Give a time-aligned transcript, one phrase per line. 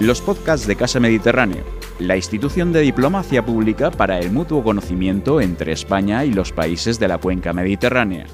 [0.00, 1.62] los podcasts de Casa Mediterráneo,
[1.98, 7.06] la institución de diplomacia pública para el mutuo conocimiento entre España y los países de
[7.06, 8.24] la cuenca mediterránea.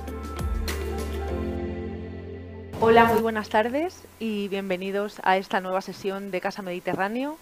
[2.81, 7.37] Hola, muy buenas tardes y bienvenidos a esta nueva sesión de Casa Mediterráneo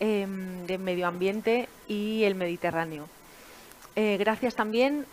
[0.00, 3.06] em, de Medio Ambiente y el Mediterráneo.
[3.94, 5.06] Eh, gracias también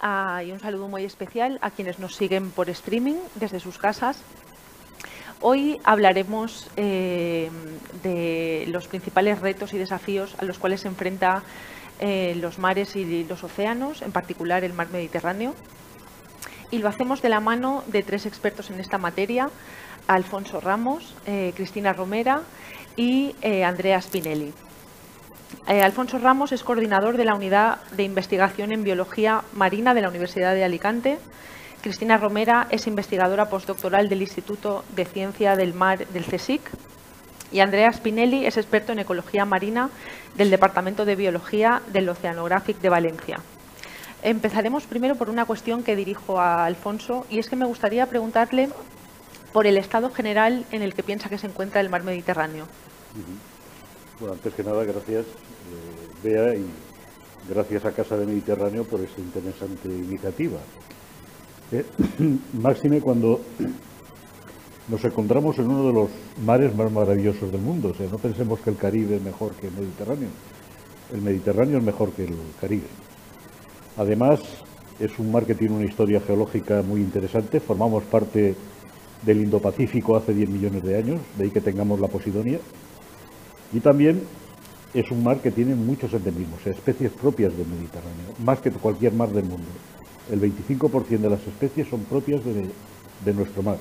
[0.43, 4.23] y un saludo muy especial a quienes nos siguen por streaming desde sus casas
[5.47, 7.51] Hoy hablaremos eh,
[8.01, 11.43] de los principales retos y desafíos a los cuales se enfrenta
[11.99, 15.53] eh, los mares y los océanos, en particular el mar Mediterráneo.
[16.71, 19.51] Y lo hacemos de la mano de tres expertos en esta materia,
[20.07, 22.41] Alfonso Ramos, eh, Cristina Romera
[22.95, 24.51] y Andrea Spinelli.
[25.67, 30.55] Alfonso Ramos es coordinador de la Unidad de Investigación en Biología Marina de la Universidad
[30.55, 31.19] de Alicante
[31.85, 36.59] Cristina Romera es investigadora postdoctoral del Instituto de Ciencia del Mar del CSIC
[37.51, 39.91] y Andrea Spinelli es experto en ecología marina
[40.35, 43.39] del Departamento de Biología del Oceanographic de Valencia.
[44.23, 48.69] Empezaremos primero por una cuestión que dirijo a Alfonso y es que me gustaría preguntarle
[49.53, 52.65] por el estado general en el que piensa que se encuentra el mar Mediterráneo.
[54.19, 56.65] Bueno, antes que nada, gracias, eh, Bea, y
[57.47, 60.57] gracias a Casa del Mediterráneo por esta interesante iniciativa.
[61.75, 61.85] Eh,
[62.53, 63.41] máxime cuando
[64.87, 66.09] nos encontramos en uno de los
[66.45, 67.93] mares más maravillosos del mundo.
[68.11, 70.29] No pensemos que el Caribe es mejor que el Mediterráneo.
[71.13, 72.87] El Mediterráneo es mejor que el Caribe.
[73.97, 74.39] Además,
[74.99, 77.59] es un mar que tiene una historia geológica muy interesante.
[77.59, 78.55] Formamos parte
[79.23, 82.59] del Indo-Pacífico hace 10 millones de años, de ahí que tengamos la Posidonia.
[83.73, 84.21] Y también
[84.93, 89.29] es un mar que tiene muchos endemismos, especies propias del Mediterráneo, más que cualquier mar
[89.29, 89.67] del mundo
[90.31, 93.77] el 25% de las especies son propias de, nuestro mar.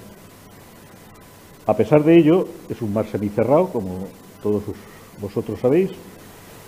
[1.66, 4.06] A pesar de ello, es un mar semicerrado, como
[4.42, 4.62] todos
[5.20, 5.90] vosotros sabéis.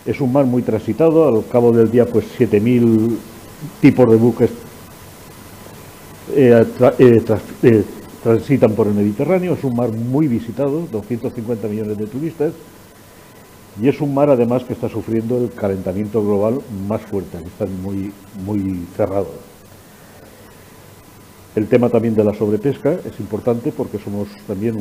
[0.05, 3.17] Es un mar muy transitado, al cabo del día, pues 7.000
[3.81, 4.51] tipos de buques
[6.35, 6.65] eh,
[6.99, 7.25] eh,
[7.63, 7.85] eh,
[8.23, 9.55] transitan por el Mediterráneo.
[9.55, 12.53] Es un mar muy visitado, 250 millones de turistas.
[13.81, 17.67] Y es un mar, además, que está sufriendo el calentamiento global más fuerte, que está
[17.67, 18.13] muy,
[18.45, 19.29] muy cerrado.
[21.57, 24.77] El tema también de la sobrepesca es importante porque somos también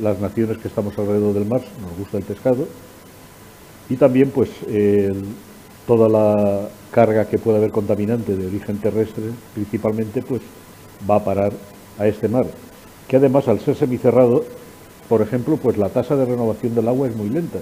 [0.00, 2.68] las naciones que estamos alrededor del mar, nos gusta el pescado.
[3.90, 4.48] Y también pues
[5.88, 10.40] toda la carga que pueda haber contaminante de origen terrestre principalmente pues
[11.10, 11.52] va a parar
[11.98, 12.46] a este mar.
[13.08, 14.44] Que además al ser semicerrado,
[15.08, 17.58] por ejemplo, pues la tasa de renovación del agua es muy lenta.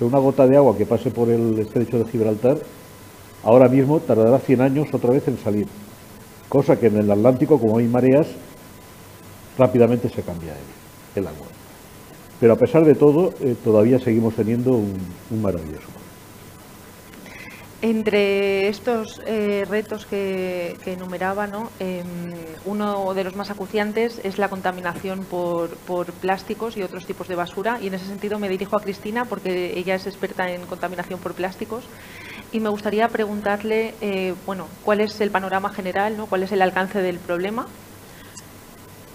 [0.00, 2.58] O una gota de agua que pase por el estrecho de Gibraltar
[3.42, 5.66] ahora mismo tardará 100 años otra vez en salir
[6.52, 8.26] cosa que en el Atlántico, como hay mareas,
[9.56, 10.52] rápidamente se cambia
[11.14, 11.46] el, agua.
[12.38, 14.92] Pero a pesar de todo, eh, todavía seguimos teniendo un,
[15.40, 15.86] maravilloso
[17.80, 21.48] Entre estos eh, retos que, enumeraba,
[21.80, 22.04] em,
[22.66, 25.70] uno de los más acuciantes es la contaminación por,
[26.20, 27.78] plásticos y otros tipos de basura.
[27.80, 31.32] Y en ese sentido me dirijo a Cristina porque ella es experta en contaminación por
[31.32, 31.84] plásticos
[32.52, 36.26] y me gustaría preguntarle, eh, bueno, cuál es el panorama general, ¿no?
[36.26, 37.66] ¿Cuál es el alcance del problema?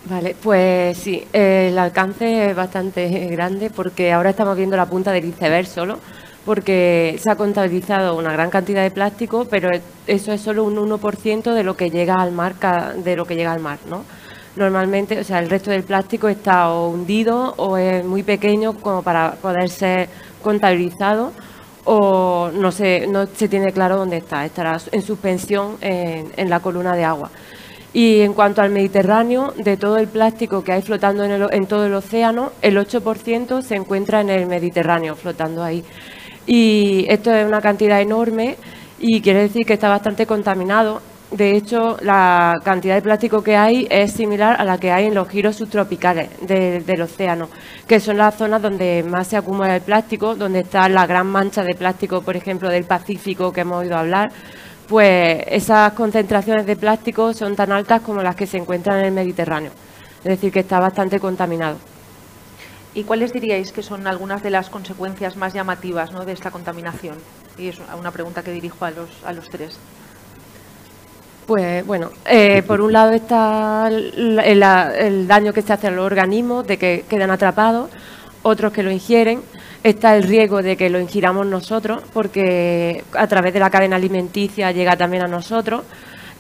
[0.06, 5.26] Vale, pues sí, el alcance es bastante grande porque ahora estamos viendo la punta del
[5.26, 6.00] iceberg solo,
[6.46, 9.70] porque se ha contabilizado una gran cantidad de plástico, pero
[10.08, 12.56] eso es solo un 1% de lo que llega al mar,
[13.04, 14.04] de lo que llega al mar, ¿no?
[14.56, 19.34] Normalmente, o sea, el resto del plástico está hundido o es muy pequeño como para
[19.34, 20.10] poder ser
[20.42, 21.34] contabilizado
[21.90, 26.96] o no se, no se tiene claro dónde está, estará en suspensión en, la columna
[26.96, 27.32] de agua.
[27.94, 31.86] Y en cuanto al Mediterráneo, de todo el plástico que hay flotando en, en todo
[31.86, 35.84] el océano, el 8% se encuentra en el Mediterráneo, flotando ahí.
[36.46, 38.58] Y esto es una cantidad enorme
[39.00, 41.02] y quiere decir que está bastante contaminado
[41.32, 45.14] de hecho, la cantidad de plástico que hay es similar a la que hay en
[45.14, 47.50] los giros subtropicales del océano,
[47.86, 51.64] que son las zonas donde más se acumula el plástico, donde está la gran mancha
[51.64, 54.32] de plástico, por ejemplo, del Pacífico que hemos oído hablar.
[54.88, 59.12] Pues esas concentraciones de plástico son tan altas como las que se encuentran en el
[59.12, 59.72] Mediterráneo.
[60.20, 61.76] Es decir, que está bastante contaminado.
[62.94, 67.18] ¿Y cuáles diríais que son algunas de las consecuencias más llamativas de esta contaminación?
[67.58, 69.78] Y es una pregunta que dirijo a los, a los tres.
[71.48, 76.68] Pues bueno, eh, por un lado está el, daño que se hace a los organismos,
[76.68, 77.90] de que quedan atrapados,
[78.44, 79.42] otros que lo ingieren.
[79.82, 84.74] Está el riesgo de que lo ingiramos nosotros, porque a través de la cadena alimenticia
[84.74, 85.84] llega también a nosotros.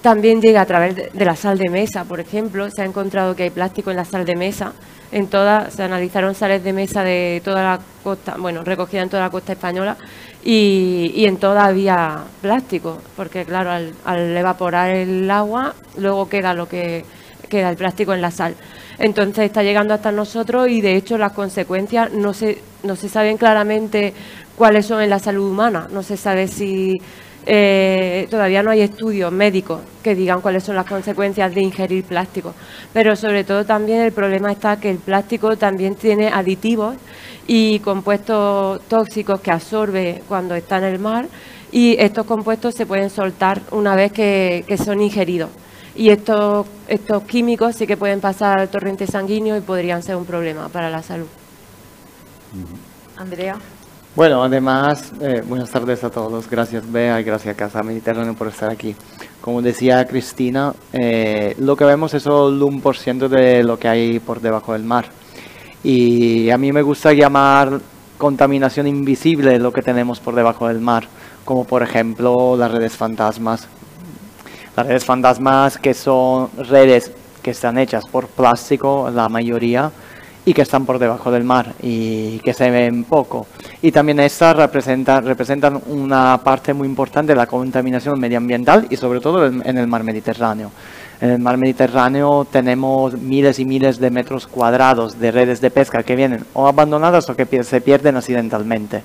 [0.01, 2.69] también llega a través de, la sal de mesa, por ejemplo.
[2.69, 4.73] Se ha encontrado que hay plástico en la sal de mesa.
[5.13, 9.23] En todas, se analizaron sales de mesa de toda la costa, bueno, recogida en toda
[9.23, 9.95] la costa española
[10.43, 16.67] y, en todas había plástico, porque claro, al, al, evaporar el agua, luego queda lo
[16.69, 17.03] que
[17.49, 18.55] queda el plástico en la sal.
[18.99, 23.37] Entonces está llegando hasta nosotros y de hecho las consecuencias no se, no se saben
[23.37, 24.13] claramente
[24.55, 25.87] cuáles son en la salud humana.
[25.91, 26.97] No se sabe si
[27.49, 32.53] eh, todavía no hay estudios médicos que digan cuáles son las consecuencias de ingerir plástico.
[32.91, 36.97] Pero sobre todo también el problema está que el plástico también tiene aditivos
[37.47, 41.27] y compuestos tóxicos que absorbe cuando está en el mar
[41.71, 45.49] y estos compuestos se pueden soltar una vez que, son ingeridos.
[45.95, 50.25] Y estos, estos químicos sí que pueden pasar al torrente sanguíneo y podrían ser un
[50.25, 51.27] problema para la salud.
[53.15, 53.57] Andrea.
[54.17, 56.49] Bueno, además, eh, buenas tardes a todos.
[56.49, 58.95] Gracias, Bea, y gracias, Casa Mediterráneo, por estar aquí.
[59.41, 63.87] Como decía Cristina, eh, lo que vemos es solo un por ciento de lo que
[63.87, 65.05] hay por debajo del mar.
[65.83, 67.79] Y a mí me gusta llamar
[68.17, 71.07] contaminación invisible lo que tenemos por debajo del mar,
[71.45, 73.67] como por ejemplo las redes fantasmas.
[74.75, 77.11] Las redes fantasmas que son redes
[77.43, 79.91] que están hechas por plástico, la mayoría,
[80.47, 83.47] y que están por debajo del mar y que se ven poco.
[83.81, 89.19] Y también estas representan, representan una parte muy importante de la contaminación medioambiental y sobre
[89.19, 90.71] todo en el mar Mediterráneo.
[91.19, 96.03] En el mar Mediterráneo tenemos miles y miles de metros cuadrados de redes de pesca
[96.03, 99.03] que vienen o abandonadas o que se pierden accidentalmente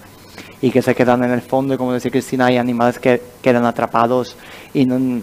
[0.60, 3.64] y que se quedan en el fondo y como decía Cristina hay animales que quedan
[3.64, 4.36] atrapados
[4.72, 5.22] y no,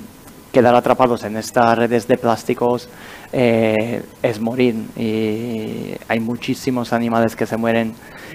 [0.52, 2.90] quedar atrapados en estas redes de plásticos
[3.32, 4.76] eh, es morir.
[4.98, 7.94] Y hay muchísimos animales que se mueren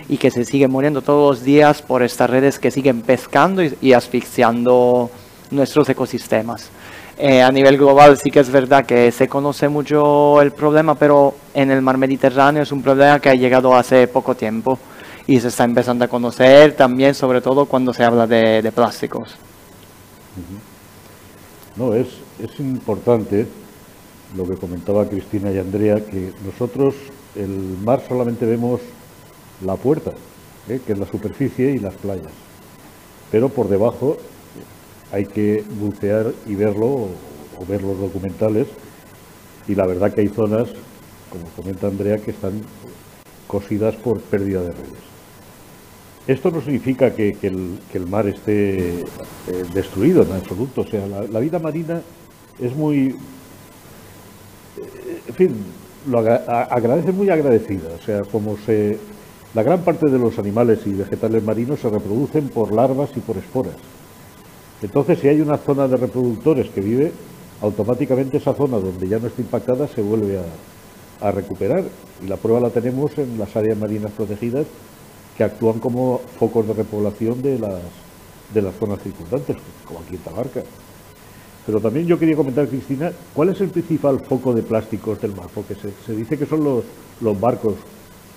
[0.08, 3.92] y que se siguen muriendo todos los días por estas redes que siguen pescando y,
[3.92, 5.10] asfixiando
[5.50, 6.68] nuestros ecosistemas.
[7.16, 11.34] Eh, a nivel global sí que es verdad que se conoce mucho el problema, pero
[11.54, 14.78] en el mar Mediterráneo es un problema que ha llegado hace poco tiempo
[15.26, 19.36] y se está empezando a conocer también, sobre todo cuando se habla de, plásticos.
[21.76, 22.06] No, es,
[22.38, 23.46] es importante
[24.36, 26.94] lo que comentaba Cristina y Andrea, que nosotros
[27.34, 28.80] el mar solamente vemos
[29.64, 30.12] la puerta,
[30.68, 30.80] ¿eh?
[30.84, 32.32] que es la superficie y las playas.
[33.30, 34.16] Pero por debajo
[35.12, 37.08] hay que bucear y verlo,
[37.58, 38.66] o, ver los documentales,
[39.66, 40.68] y la verdad que hay zonas,
[41.30, 42.60] como comenta Andrea, que están
[43.46, 45.03] cosidas por pérdida de redes.
[46.26, 49.04] Esto no significa que, el, mar esté eh,
[49.74, 52.00] destruido en absoluto, o sea, la vida marina
[52.58, 53.14] es muy,
[55.26, 55.56] en fin,
[56.08, 57.90] lo agradece muy agradecida.
[58.00, 58.98] O sea, como se.
[59.54, 63.36] La gran parte de los animales y vegetales marinos se reproducen por larvas y por
[63.36, 63.76] esporas.
[64.82, 67.12] Entonces, si hay una zona de reproductores que vive,
[67.62, 70.40] automáticamente esa zona donde ya no está impactada se vuelve
[71.20, 71.84] a, recuperar.
[72.22, 74.66] Y la prueba la tenemos en las áreas marinas protegidas
[75.36, 77.82] que actúan como focos de repoblación de las,
[78.52, 80.62] de las zonas circundantes, como aquí en Tabarca.
[81.66, 85.46] Pero también yo quería comentar, Cristina, ¿cuál es el principal foco de plásticos del mar?
[85.54, 86.84] Porque se, dice que son los,
[87.20, 87.74] los barcos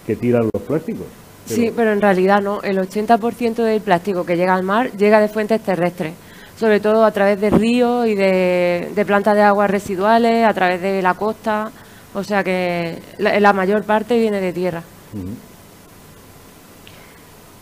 [0.06, 1.06] que tiran los plásticos.
[1.46, 2.62] Sí, pero en realidad no.
[2.62, 6.14] El 80% del plástico que llega al mar llega de fuentes terrestres,
[6.58, 11.02] sobre todo a través de ríos y de, plantas de aguas residuales, a través de
[11.02, 11.72] la costa.
[12.14, 14.84] O sea que la, mayor parte viene de tierra.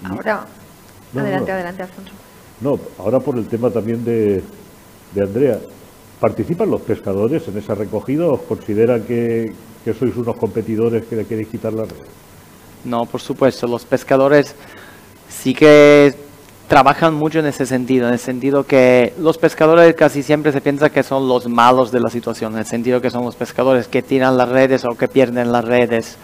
[0.03, 0.45] Ahora,
[1.15, 2.11] adelante, adelante, Alfonso.
[2.61, 4.43] No, ahora por el tema también de,
[5.13, 5.59] de Andrea.
[6.19, 9.51] ¿Participan los pescadores en esa recogida o consideran que,
[9.85, 12.07] sois unos competidores que le queréis quitar la red?
[12.83, 14.55] No, por supuesto, los pescadores
[15.29, 16.15] sí que
[16.67, 20.89] trabajan mucho en ese sentido, en el sentido que los pescadores casi siempre se piensa
[20.89, 24.01] que son los malos de la situación, en el sentido que son los pescadores que
[24.01, 26.17] tiran las redes o que pierden las redes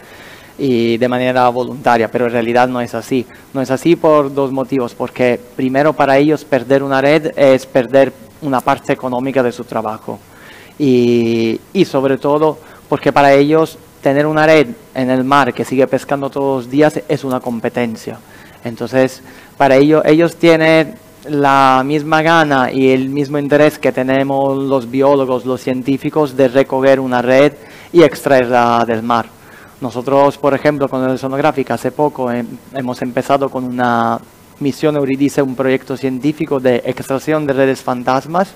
[0.64, 3.26] y de manera voluntaria, pero en realidad no es así.
[3.52, 8.12] No es así por dos motivos, porque primero para ellos perder una red es perder
[8.42, 10.20] una parte económica de su trabajo.
[10.78, 15.88] Y, y, sobre todo porque para ellos tener una red en el mar que sigue
[15.88, 18.20] pescando todos los días es una competencia.
[18.62, 19.20] Entonces,
[19.56, 20.94] para ellos, ellos tienen
[21.28, 27.00] la misma gana y el mismo interés que tenemos los biólogos, los científicos, de recoger
[27.00, 27.52] una red
[27.92, 29.41] y extraerla del mar.
[29.82, 34.16] Nosotros, por ejemplo, con el Sonográfica, hace poco hemos empezado con una
[34.60, 38.54] Misión Euridice, un proyecto científico de extracción de redes fantasmas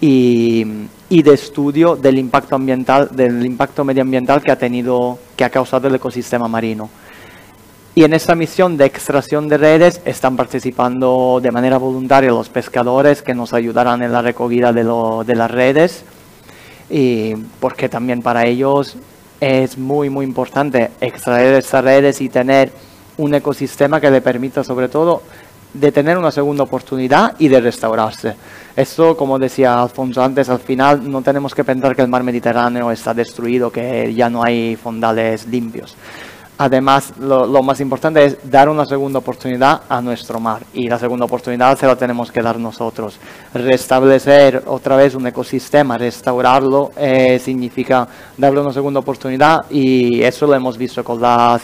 [0.00, 0.64] y,
[1.08, 5.94] de estudio del impacto ambiental, del impacto medioambiental que ha tenido, que ha causado el
[5.94, 6.90] ecosistema marino.
[7.94, 13.22] Y en esta misión de extracción de redes están participando de manera voluntaria los pescadores
[13.22, 14.82] que nos ayudarán en la recogida de,
[15.24, 16.04] de las redes.
[16.90, 18.96] Y porque también para ellos
[19.42, 22.70] es muy, muy importante extraer estas redes y tener
[23.16, 25.22] un ecosistema que le permita sobre todo
[25.74, 28.36] de tener una segunda oportunidad y de restaurarse.
[28.76, 32.92] Esto, como decía Alfonso antes, al final no tenemos que pensar que el mar Mediterráneo
[32.92, 35.96] está destruido, que ya no hay fondales limpios.
[36.58, 41.24] Además, lo, más importante es dar una segunda oportunidad a nuestro mar y la segunda
[41.24, 43.18] oportunidad se la tenemos que dar nosotros.
[43.54, 48.06] Restablecer otra vez un ecosistema, restaurarlo, eh, significa
[48.36, 51.62] darle una segunda oportunidad y eso lo hemos visto con las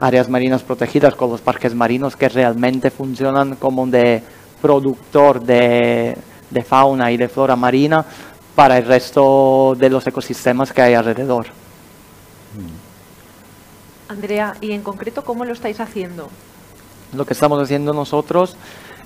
[0.00, 4.22] áreas marinas protegidas, con los parques marinos que realmente funcionan como de
[4.60, 6.16] productor de,
[6.50, 8.04] de fauna y de flora marina
[8.54, 11.46] para el resto de los ecosistemas que hay alrededor.
[14.08, 16.28] Andrea, ¿y en concreto cómo lo estáis haciendo?
[17.14, 18.56] Lo que estamos haciendo nosotros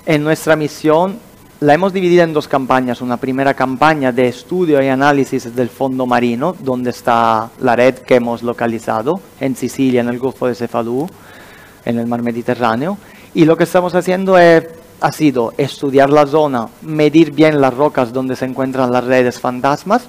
[0.05, 1.19] en nuestra misión
[1.59, 3.01] la hemos dividido en dos campañas.
[3.01, 8.15] Una primera campaña de estudio y análisis del fondo marino, donde está la red que
[8.15, 11.07] hemos localizado en Sicilia, en el Golfo de Cefalú,
[11.85, 12.97] en el mar Mediterráneo.
[13.33, 18.35] Y lo que estamos haciendo ha sido estudiar la zona, medir bien las rocas donde
[18.35, 20.07] se encuentran las redes fantasmas,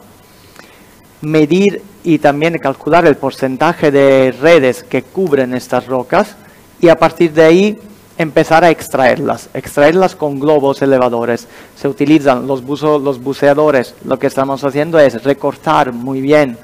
[1.23, 6.37] medir y también calcular el porcentaje de redes que cubren estas rocas
[6.81, 7.79] y a partir de ahí
[8.19, 11.47] empezar a extraerlas, extraerlas con globos elevadores.
[11.77, 16.59] Se utilizan los, los buceadores, lo que estamos haciendo es recortar muy bien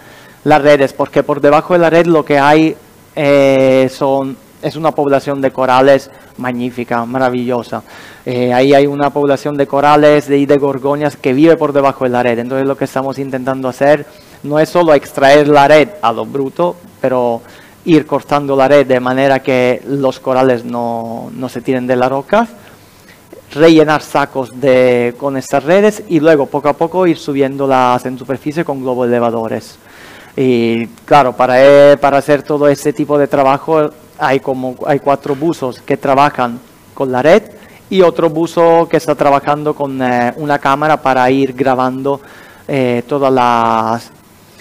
[0.45, 2.77] las redes, porque por debajo de la red lo que hay
[3.15, 7.83] eh, son, es una población de corales magnífica, maravillosa.
[8.25, 12.11] Eh, ahí hay una población de corales y de gorgoñas que vive por debajo de
[12.11, 12.39] la red.
[12.39, 14.07] Entonces lo que estamos intentando hacer
[14.43, 17.43] no es solo extraer la red a lo bruto, pero
[17.85, 22.47] ir cortando la red de manera que los corales no, se tiren de la roca,
[23.53, 28.65] rellenar sacos de, con estas redes y luego poco a poco ir subiéndolas en superficie
[28.65, 29.79] con globos elevadores.
[30.37, 35.35] Y claro, para, eh, para hacer todo ese tipo de trabajo hay, como, hay cuatro
[35.35, 36.61] buzos que trabajan
[36.95, 37.43] con la red
[37.91, 42.21] y otro buzo que está trabajando con eh, una cámara para ir grabando
[42.67, 44.18] eh, todas las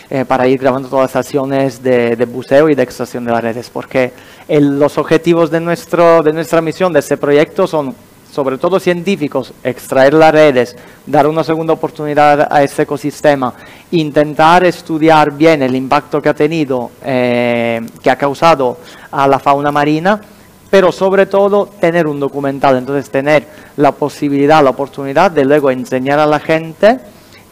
[0.10, 3.70] eh, para ir grabando todas las acciones de, buceo y de extracción de las redes,
[3.70, 4.14] porque
[4.48, 7.94] los objetivos de, nuestro, de nuestra misión, de este proyecto, son
[8.32, 13.54] sobre todo científicos, extraer las redes, dar una segunda oportunidad a este ecosistema,
[13.92, 18.78] intentar estudiar bien el impacto que ha tenido, eh, que ha causado
[19.12, 20.22] a la fauna marina,
[20.70, 23.48] pero sobre todo tener un documental, entonces tener
[23.78, 27.00] la posibilidad, la oportunidad de luego enseñar a la gente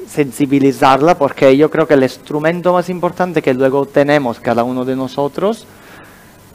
[0.08, 4.96] sensibilizarla, porque yo creo que el instrumento más importante que luego tenemos cada uno de
[4.96, 5.66] nosotros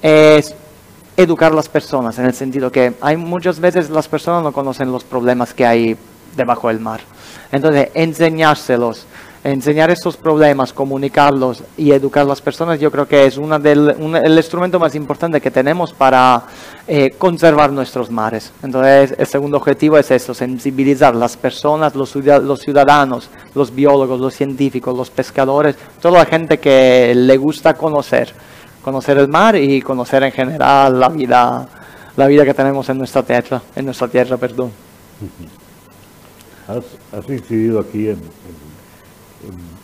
[0.02, 0.54] es
[1.16, 4.90] educar a las personas, en el sentido que hay muchas veces las personas no conocen
[4.90, 5.96] los problemas que hay
[6.36, 7.00] debajo del mar.
[7.52, 9.06] Entonces, enseñárselos,
[9.42, 13.96] enseñar estos problemas, comunicarlos y educar a las personas, yo creo que es una del,
[14.22, 16.42] el instrumento más importante que tenemos para
[16.86, 18.52] eh, conservar nuestros mares.
[18.62, 24.34] Entonces, el segundo objetivo es eso, sensibilizar las personas, los, los ciudadanos, los biólogos, los
[24.34, 28.34] científicos, los pescadores, toda la gente que le gusta conocer,
[28.82, 31.66] conocer el mar y conocer en general la vida,
[32.16, 34.70] la vida que tenemos en nuestra tierra, en nuestra tierra, perdón.
[36.68, 38.20] Has, incidido aquí en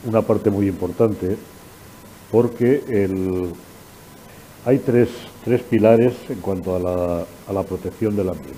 [0.05, 1.37] una parte muy importante
[2.31, 3.53] porque el,
[4.65, 5.09] hay tres,
[5.45, 8.57] tres, pilares en cuanto a la, a la, protección del ambiente.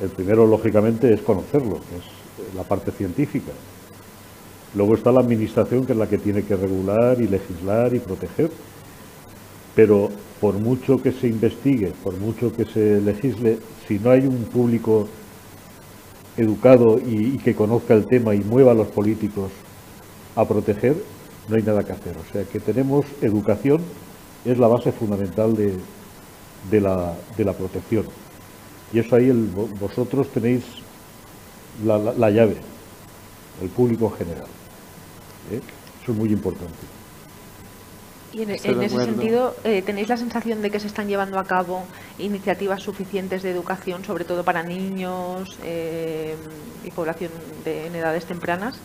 [0.00, 3.52] El primero, lógicamente, es conocerlo, que es la parte científica.
[4.74, 8.50] Luego está la administración, que es la que tiene que regular y legislar y proteger.
[9.74, 14.44] Pero por mucho que se investigue, por mucho que se legisle, si no hay un
[14.44, 15.08] público
[16.36, 19.50] educado y, y que conozca el tema y mueva a los políticos
[20.36, 20.96] a proteger,
[21.48, 22.14] no hay nada que hacer.
[22.16, 23.80] O sea que tenemos educación,
[24.44, 25.74] es la base fundamental de,
[26.70, 28.06] de, la, de la, protección.
[28.92, 29.46] Y eso ahí el,
[29.80, 30.62] vosotros tenéis
[31.84, 32.56] la, la, llave,
[33.62, 34.46] el público general.
[35.50, 35.60] ¿eh?
[36.02, 36.74] Eso es muy importante.
[38.32, 41.84] Y en, ese sentido, eh, ¿tenéis la sensación de que se están llevando a cabo
[42.18, 46.34] iniciativas suficientes de educación, sobre todo para niños eh,
[46.84, 47.30] y población
[47.64, 48.78] de, en edades tempranas?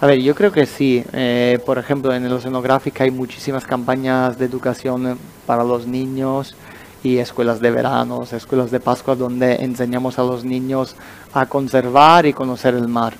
[0.00, 1.02] A ver, yo creo que sí.
[1.12, 6.54] Eh, por ejemplo, en el oceanográfico hay muchísimas campañas de educación para los niños
[7.02, 10.94] y escuelas de verano, escuelas de Pascua donde enseñamos a los niños
[11.34, 13.14] a conservar y conocer el mar.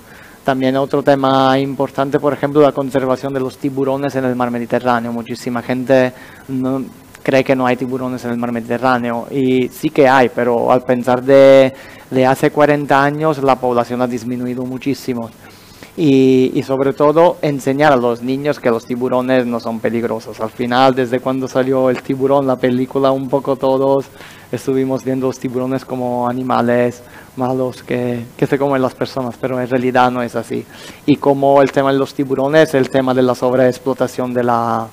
[0.45, 5.13] También otro tema importante, por ejemplo, la conservación de los tiburones en el mar Mediterráneo.
[5.13, 6.13] Muchísima gente
[7.25, 9.27] cree que no hay tiburones en el mar Mediterráneo.
[9.33, 11.75] Y sí que hay, pero al pensar de
[12.25, 15.29] hace 40 años la población ha disminuido muchísimo.
[16.01, 20.39] Y, y, sobre todo enseñar a los niños que los tiburones no son peligrosos.
[20.41, 24.07] Al final, desde cuando salió el tiburón, la película, un poco todos
[24.53, 27.03] estuvimos viendo los tiburones como animales
[27.37, 30.65] malos que, que se comen las personas, pero en realidad no es así.
[31.07, 34.87] Y como el tema de los tiburones, el tema de la sobreexplotación de la,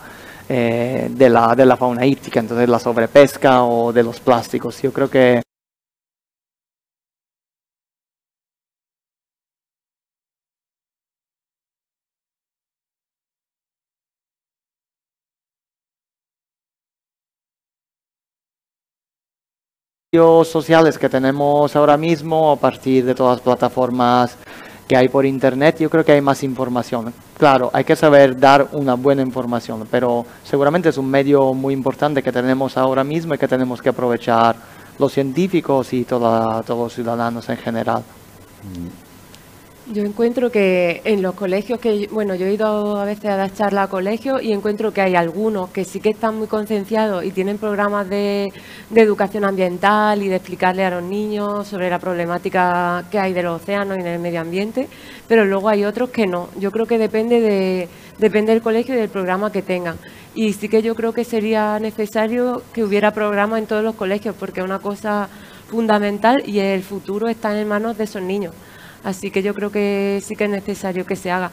[0.47, 4.81] eh, de la, de la fauna ítica, entonces la sobrepesca o de los plásticos.
[4.81, 5.41] Yo creo que
[20.48, 24.38] sociales que tenemos ahora mismo a partir de todas las plataformas
[24.88, 27.13] que hay por internet, yo creo que hay más información.
[27.38, 32.22] Claro, hay que saber dar una buena información, pero seguramente es un medio muy importante
[32.24, 34.55] que tenemos ahora mismo y que tenemos que aprovechar
[34.98, 38.03] los científicos y toda, todos los ciudadanos en general.
[39.88, 43.54] Yo encuentro que en los colegios que, bueno, yo he ido a veces a dar
[43.54, 47.30] charlas a colegios y encuentro que hay algunos que sí que están muy concienciados y
[47.30, 48.51] tienen programas de,
[48.89, 53.44] de, educación ambiental y de explicarle a los niños sobre la problemática que hay de
[53.44, 54.88] los océanos y del medio ambiente,
[55.27, 56.50] pero luego hay otros que no.
[56.58, 57.88] Yo creo que depende, de,
[58.18, 59.98] depende del colegio y del programa que tengan.
[60.34, 64.36] Y sí que yo creo que sería necesario que hubiera programas en todos los colegios
[64.39, 65.30] porque es una cosa
[65.70, 68.56] fundamental y el futuro está en manos de esos niños.
[69.05, 71.51] Así que yo creo que sí que es necesario que se haga.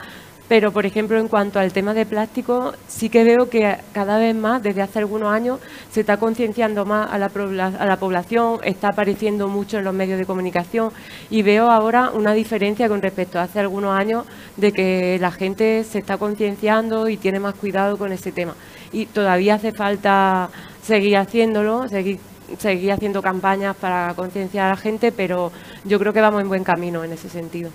[0.48, 4.34] Pero, por ejemplo, en cuanto al tema de plástico, sí que veo que cada vez
[4.34, 7.30] más, desde hace algunos años, se está concienciando más a la,
[7.78, 10.90] a la, población, está apareciendo mucho en los medios de comunicación
[11.30, 15.84] y veo ahora una diferencia con respecto a hace algunos años de que la gente
[15.84, 18.54] se está concienciando y tiene más cuidado con ese tema.
[18.92, 20.50] Y todavía hace falta
[20.82, 22.18] seguir haciéndolo, seguir
[22.58, 25.52] seguir haciendo campañas para concienciar a la gente, pero
[25.84, 27.70] yo creo que vamos en buen camino en ese sentido.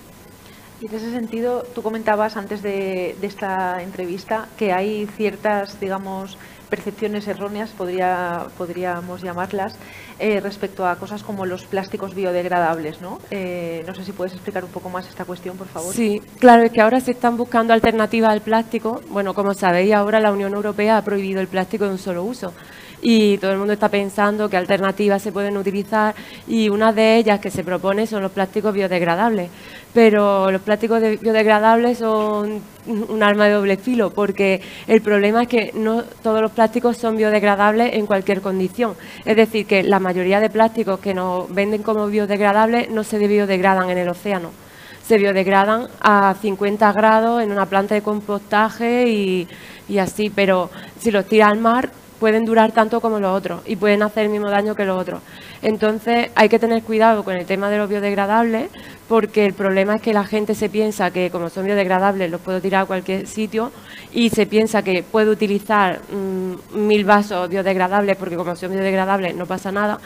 [0.79, 6.37] Y en ese sentido, tú comentabas antes de, de esta entrevista que hay ciertas, digamos,
[6.67, 9.75] percepciones erróneas, podría, podríamos llamarlas,
[10.19, 13.19] eh, respecto a cosas como los plásticos biodegradables, ¿no?
[13.31, 15.93] Eh, no sé si puedes explicar un poco más esta cuestión, por favor.
[15.93, 19.01] Sí, claro, es que ahora se están buscando alternativas al plástico.
[19.09, 22.53] Bueno, como sabéis, ahora la Unión Europea ha prohibido el plástico de un solo uso
[23.01, 26.15] y todo el mundo está pensando qué alternativas se pueden utilizar
[26.47, 29.49] y una de ellas que se propone son los plásticos biodegradables.
[29.93, 35.71] Pero los plásticos biodegradables son un arma de doble filo porque el problema es que
[35.73, 38.95] no todos los plásticos son biodegradables en cualquier condición.
[39.25, 43.89] Es decir, que la mayoría de plásticos que nos venden como biodegradables no se biodegradan
[43.89, 44.51] en el océano
[45.07, 49.47] se biodegradan a 50 grados en una planta de compostaje y,
[49.87, 53.75] y así, pero si los tira al mar pueden durar tanto como los otros y
[53.75, 55.21] pueden hacer el mismo daño que los otros.
[55.61, 58.69] Entonces hay que tener cuidado con el tema de los biodegradables
[59.07, 62.61] porque el problema es que la gente se piensa que como son biodegradables los puedo
[62.61, 63.71] tirar a cualquier sitio
[64.13, 69.45] y se piensa que puedo utilizar mmm, mil vasos biodegradables porque como son biodegradables no
[69.45, 69.99] pasa nada,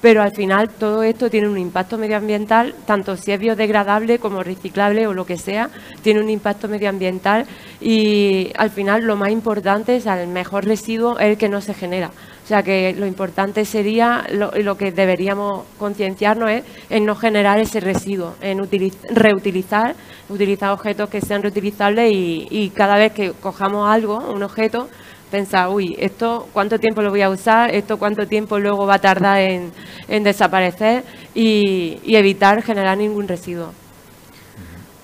[0.00, 5.06] pero al final todo esto tiene un impacto medioambiental, tanto si es biodegradable como reciclable
[5.06, 5.70] o lo que sea,
[6.02, 7.46] tiene un impacto medioambiental
[7.80, 11.74] y al final lo más importante es el mejor residuo es el que no se
[11.74, 12.10] genera.
[12.48, 17.78] O sea que lo importante sería, lo, que deberíamos concienciarnos es en no generar ese
[17.78, 18.66] residuo, en
[19.10, 19.94] reutilizar,
[20.30, 24.88] utilizar objetos que sean reutilizables y, cada vez que cojamos algo, un objeto,
[25.30, 28.98] pensar, uy, esto cuánto tiempo lo voy a usar, esto cuánto tiempo luego va a
[28.98, 33.74] tardar en, desaparecer y, evitar generar ningún residuo.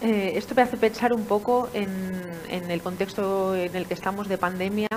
[0.00, 4.38] Eh, esto me hace pensar un poco en, el contexto en el que estamos de
[4.38, 4.88] pandemia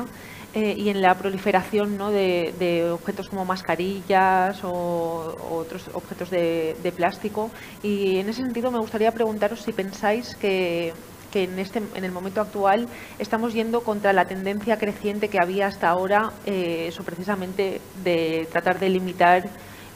[0.57, 2.09] eh, y en la proliferación ¿no?
[2.09, 7.51] de, de, objetos como mascarillas o, otros objetos de, plástico.
[7.83, 10.93] Y en ese sentido me gustaría preguntaros si pensáis que
[11.31, 12.87] que en, este, en el momento actual
[13.19, 18.79] estamos yendo contra la tendencia creciente que había hasta ahora, eh, eso precisamente de tratar
[18.79, 19.43] de limitar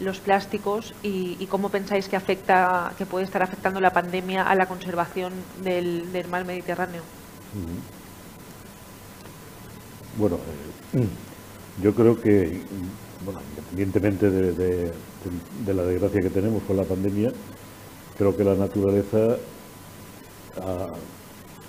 [0.02, 4.66] los plásticos y, cómo pensáis que afecta, que puede estar afectando la pandemia a la
[4.66, 5.32] conservación
[5.64, 7.02] del mar Mediterráneo.
[10.18, 10.38] Bueno,
[10.94, 11.08] eh,
[11.82, 12.62] yo creo que,
[13.24, 14.92] bueno, independientemente de,
[15.74, 17.32] la desgracia que tenemos con la pandemia,
[18.18, 19.38] creo que la naturaleza
[20.62, 20.88] ha,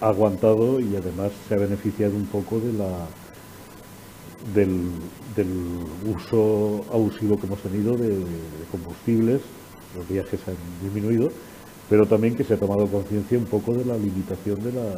[0.07, 3.07] aguantado y además se ha beneficiado un poco de la
[4.52, 4.90] del,
[6.12, 8.24] uso abusivo que hemos tenido de,
[8.72, 9.40] combustibles,
[9.96, 11.31] los viajes han disminuido,
[11.88, 14.96] pero también que se ha tomado conciencia un poco de la limitación de la,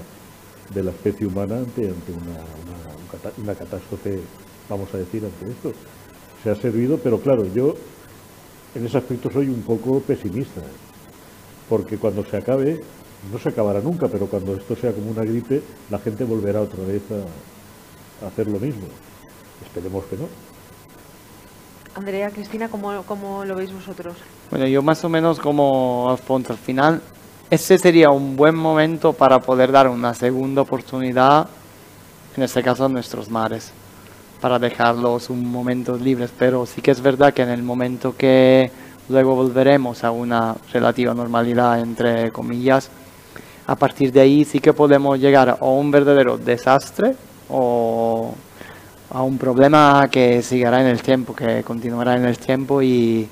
[0.73, 4.21] de la especie humana ante, ante una, una, una catástrofe
[4.69, 5.73] vamos a decir, ante esto.
[6.43, 7.75] Se ha servido, pero claro, yo
[8.75, 10.63] en ese aspecto soy un poco pesimista,
[11.69, 12.81] porque cuando se acabe,
[13.33, 16.85] no se acabará nunca, pero cuando esto sea como una gripe, la gente volverá otra
[16.85, 18.87] vez a, hacer lo mismo.
[19.65, 20.29] Esperemos que no.
[21.95, 24.17] Andrea, Cristina, ¿cómo, ¿cómo, lo veis vosotros?
[24.51, 27.01] Bueno, yo más o menos como Alfonso, al final,
[27.51, 31.49] ese sería un buen momento para poder dar una segunda oportunidad,
[32.37, 33.73] en este caso a nuestros mares
[34.45, 38.71] para dejarlos un momento libres, pero sí que es verdad que en el momento que
[39.09, 42.91] luego volveremos a una relativa normalidad, entre comillas,
[43.67, 47.17] a partir de ahí sí que podemos llegar a un verdadero desastre
[47.49, 48.35] o
[49.11, 53.27] a un problema que seguirá en el tiempo, que continuará en el tiempo y,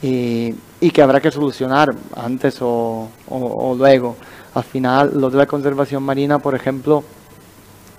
[0.00, 4.16] y, que habrá que solucionar antes o, o, luego.
[4.54, 7.04] Al final, lo de la conservación marina, por ejemplo,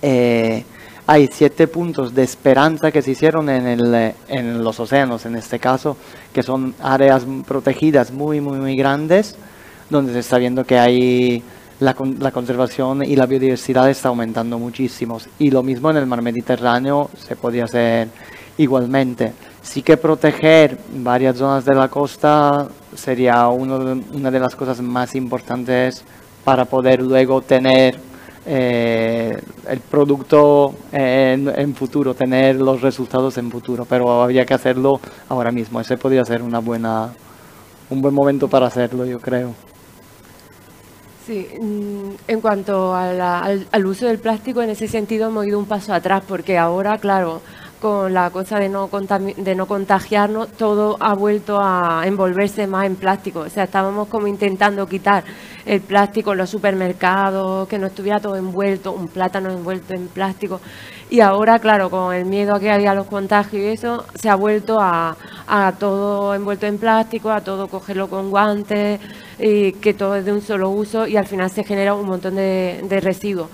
[0.02, 0.64] eh,
[1.06, 5.58] hay siete puntos de esperanza que se hicieron en, el, en los océanos, en este
[5.58, 5.96] caso,
[6.32, 9.36] que son áreas protegidas muy, muy, muy grandes,
[9.88, 11.42] donde se está viendo que hay
[11.80, 15.18] la, la, conservación y la biodiversidad está aumentando muchísimo.
[15.38, 18.08] Y lo mismo en el mar Mediterráneo se podría hacer
[18.58, 19.32] igualmente.
[19.68, 26.04] Sí que proteger varias zonas de la costa sería una de las cosas más importantes
[26.42, 27.98] para poder luego tener
[28.46, 35.52] eh, el producto en, futuro, tener los resultados en futuro, pero habría que hacerlo ahora
[35.52, 35.82] mismo.
[35.82, 37.12] Ese podría ser una buena,
[37.90, 39.52] un buen momento para hacerlo, yo creo.
[41.26, 45.66] Sí, mm, en cuanto al, al, uso del plástico, en ese sentido hemos ido un
[45.66, 47.42] paso atrás, porque ahora, claro,
[47.80, 52.96] con la cosa de no, de no contagiarnos, todo ha vuelto a envolverse más en
[52.96, 53.40] plástico.
[53.40, 55.24] O sea, estábamos como intentando quitar
[55.64, 60.60] el plástico en los supermercados, que no estuviera todo envuelto, un plátano envuelto en plástico.
[61.10, 64.34] Y ahora, claro, con el miedo a que había los contagios y eso, se ha
[64.34, 65.16] vuelto a,
[65.78, 69.00] todo envuelto en plástico, a todo cogerlo con guantes,
[69.38, 72.36] y que todo es de un solo uso y al final se genera un montón
[72.36, 73.48] de, de residuos.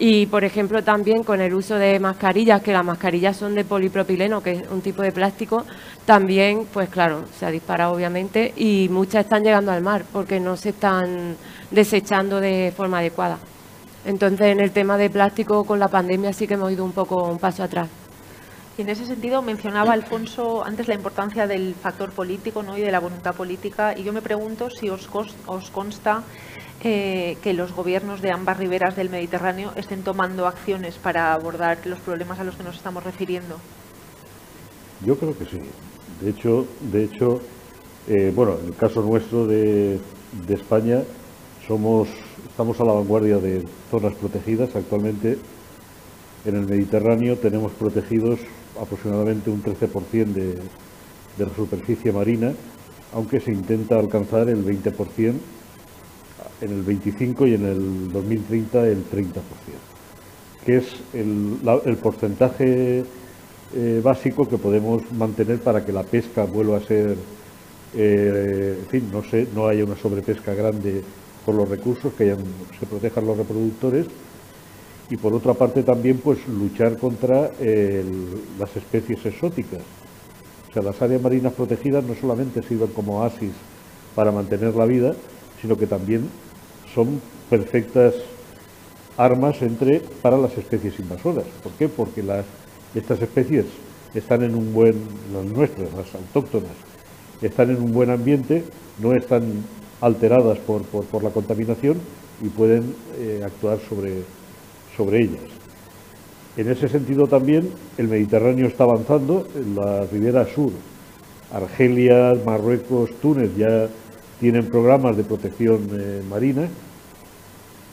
[0.00, 4.40] Y, por ejemplo, también con el uso de mascarillas, que las mascarillas son de polipropileno,
[4.40, 5.64] que es un tipo de plástico,
[6.06, 10.56] también, pues claro, se ha disparado obviamente y muchas están llegando al mar porque no
[10.56, 11.36] se están
[11.72, 13.38] desechando de forma adecuada.
[14.04, 17.24] Entonces, en el tema de plástico, con la pandemia sí que hemos ido un poco
[17.24, 17.88] un paso atrás.
[18.78, 22.78] Y en ese sentido mencionaba Alfonso antes la importancia del factor político ¿no?
[22.78, 25.08] y de la voluntad política y yo me pregunto si os,
[25.46, 26.22] os consta
[26.84, 31.98] eh, que los gobiernos de ambas riberas del Mediterráneo estén tomando acciones para abordar los
[31.98, 33.56] problemas a los que nos estamos refiriendo.
[35.04, 35.60] Yo creo que sí.
[36.20, 37.40] De hecho, de hecho,
[38.06, 39.98] eh, bueno, en el caso nuestro de,
[40.48, 41.02] España
[41.66, 42.06] somos
[42.48, 44.76] estamos a la vanguardia de zonas protegidas.
[44.76, 45.36] Actualmente
[46.44, 48.38] en el Mediterráneo tenemos protegidos
[48.80, 52.52] aproximadamente un 13% de, de la superficie marina,
[53.12, 55.34] aunque se intenta alcanzar el 20%
[56.60, 59.34] en el 25 y en el 2030 el 30%,
[60.64, 63.04] que es el, porcentaje
[63.74, 67.16] eh, básico que podemos mantener para que la pesca vuelva a ser,
[67.94, 71.02] eh, en fin, no, sé, no haya una sobrepesca grande
[71.44, 72.36] por los recursos, que
[72.78, 74.06] se protejan los reproductores
[75.10, 77.50] y por otra parte también pues luchar contra
[78.58, 79.80] las especies exóticas.
[80.68, 83.52] O sea, las áreas marinas protegidas no solamente sirven como oasis
[84.14, 85.14] para mantener la vida,
[85.62, 86.28] sino que también
[86.94, 87.20] son
[87.50, 88.14] perfectas
[89.16, 91.44] armas entre, para las especies invasoras.
[91.62, 91.88] ¿Por qué?
[91.88, 92.22] Porque
[92.94, 93.66] estas especies
[94.14, 94.94] están en un buen,
[95.32, 96.72] las nuestras, las autóctonas,
[97.42, 98.64] están en un buen ambiente,
[99.00, 99.42] no están
[100.00, 101.98] alteradas por, por, la contaminación
[102.40, 104.22] y pueden eh, actuar sobre,
[104.96, 105.42] sobre ellas.
[106.56, 110.72] En ese sentido también el Mediterráneo está avanzando en la ribera sur.
[111.52, 113.88] Argelia, Marruecos, Túnez ya
[114.40, 116.68] tienen programas de protección eh, marina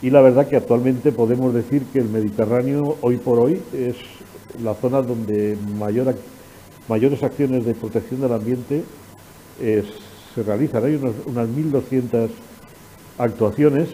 [0.02, 3.96] y la verdad que actualmente podemos decir que el Mediterráneo hoy por hoy es
[4.62, 6.14] la zona donde mayor,
[6.88, 8.84] mayores acciones de protección del ambiente
[10.36, 10.84] se realizan.
[10.84, 12.28] Hay unas 1.200
[13.18, 13.88] actuaciones,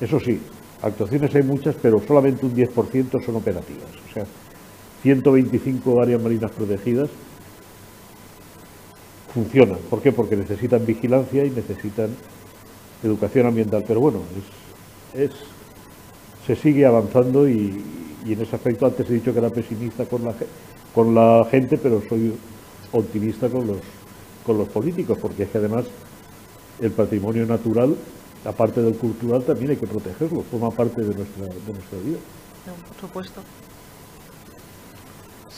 [0.00, 0.40] eso sí,
[0.82, 3.88] actuaciones hay muchas, pero solamente un 10% son operativas.
[4.08, 4.24] O sea,
[5.02, 7.10] 125 áreas marinas protegidas
[9.32, 9.78] funcionan.
[9.90, 10.12] ¿Por qué?
[10.12, 12.10] Porque necesitan vigilancia y necesitan
[13.02, 13.84] educación ambiental.
[13.86, 14.20] Pero bueno,
[15.14, 15.30] es,
[16.46, 17.82] se sigue avanzando y,
[18.26, 22.32] en ese aspecto antes he dicho que era pesimista con la, gente, pero soy
[22.92, 25.86] optimista con los, políticos, porque es que además
[26.80, 27.96] el patrimonio natural,
[28.44, 32.18] aparte del cultural, también hay que protegerlo, forma parte de nuestra, de nuestra vida.
[32.88, 33.40] por supuesto.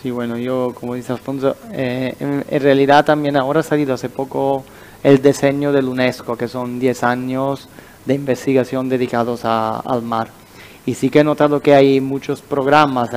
[0.05, 4.63] Sí, bueno, yo, como dice Alfonso, eh, en, realidad también ahora ha salido hace poco
[5.03, 7.71] el diseño del UNESCO, que son 10 años
[8.05, 10.29] de investigación dedicados al mar.
[10.85, 13.09] Y sí que he notado que hay muchos programas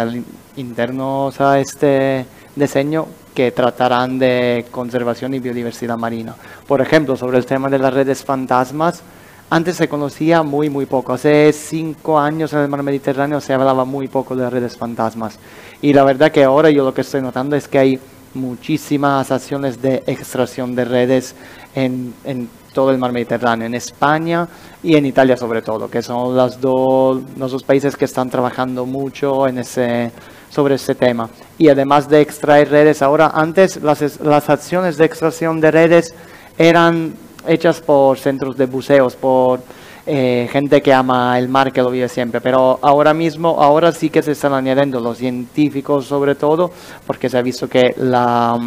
[0.56, 6.36] internos a este diseño que tratarán de conservación y biodiversidad marina.
[6.65, 9.04] Por ejemplo, sobre el tema de las redes fantasmas,
[9.50, 11.13] antes se conocía muy, muy poco.
[11.13, 15.39] Hace cinco años en el mar Mediterráneo se hablaba muy poco de redes fantasmas.
[15.82, 18.00] Y la verdad que ahora yo lo que estoy notando es que hay
[18.34, 21.36] muchísimas acciones de extracción de redes
[21.76, 24.48] en, en todo el mar Mediterráneo, en España
[24.84, 28.86] y en Italia sobre todo, que son las dos, los dos países que están trabajando
[28.86, 30.12] mucho en ese,
[30.50, 31.28] sobre ese tema.
[31.58, 36.13] Y además de extraer redes, ahora antes las, las acciones de extracción de redes
[36.58, 37.16] eran
[37.48, 39.62] hechas por centros de buceos, por
[40.08, 42.41] eh, gente que ama el mar, que lo vive siempre.
[42.41, 46.72] Pero ahora mismo, ahora sí que se están añadiendo los científicos sobre todo,
[47.06, 48.58] porque se ha visto que la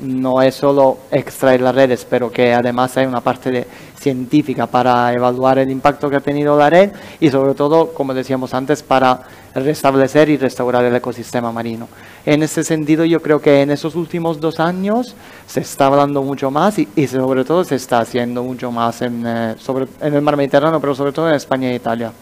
[0.00, 3.66] no es solo extraer las redes, pero que además hay una parte
[3.98, 8.54] científica para evaluar el impacto que ha tenido la red y sobre todo, como decíamos
[8.54, 9.20] antes, para
[9.54, 11.88] restablecer y restaurar el ecosistema marino.
[12.24, 15.14] En ese sentido, yo creo que en esos últimos dos años
[15.46, 19.54] se está hablando mucho más y, sobre todo se está haciendo mucho más en, eh,
[19.58, 22.12] sobre, en el mar Mediterráneo, pero sobre todo en España e Italia.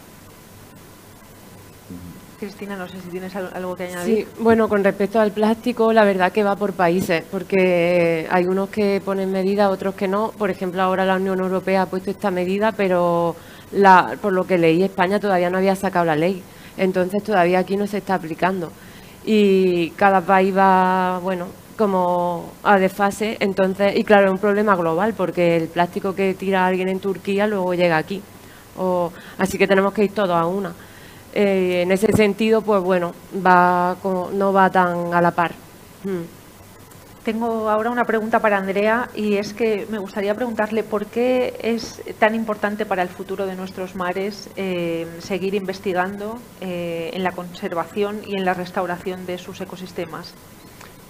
[2.45, 4.27] Cristina, no sé si tienes algo que añadir.
[4.27, 8.69] Sí, bueno, con respecto al plástico, la verdad que va por países, porque hay unos
[8.69, 10.31] que ponen medidas, otros que no.
[10.37, 13.35] Por ejemplo, ahora la Unión Europea ha puesto esta medida, pero
[13.71, 16.43] la, por lo que leí, España todavía no había sacado la ley.
[16.77, 18.71] Entonces todavía aquí no se está aplicando.
[19.25, 23.37] Y cada país va, bueno, como a desfase.
[23.39, 27.47] Entonces, y claro, es un problema global, porque el plástico que tira alguien en Turquía
[27.47, 28.21] luego llega aquí.
[28.77, 30.73] O, así que tenemos que ir todos a una.
[31.35, 33.13] Eh, en ese sentido, pues bueno,
[33.45, 33.97] va
[34.33, 35.51] no va tan a la par.
[36.03, 36.23] Hmm.
[37.25, 42.01] Tengo ahora una pregunta para Andrea y es que me gustaría preguntarle por qué es
[42.19, 48.21] tan importante para el futuro de nuestros mares eh, seguir investigando eh, en la conservación
[48.27, 50.35] y en la restauración de sus ecosistemas.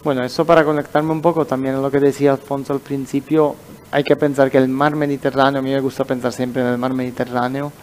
[0.06, 3.58] Bueno, eso para conectarme un poco también a lo que decía Alfonso al principio,
[3.92, 6.78] hay que pensar que el mar Mediterráneo, a mí me gusta pensar siempre en el
[6.78, 7.74] mar Mediterráneo,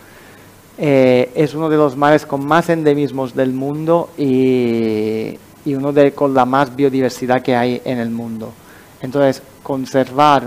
[0.79, 6.35] eh, es uno de los mares con más endemismos del mundo y, uno de con
[6.35, 8.53] la más biodiversidad que hay en el mundo.
[9.01, 10.45] Entonces, conservar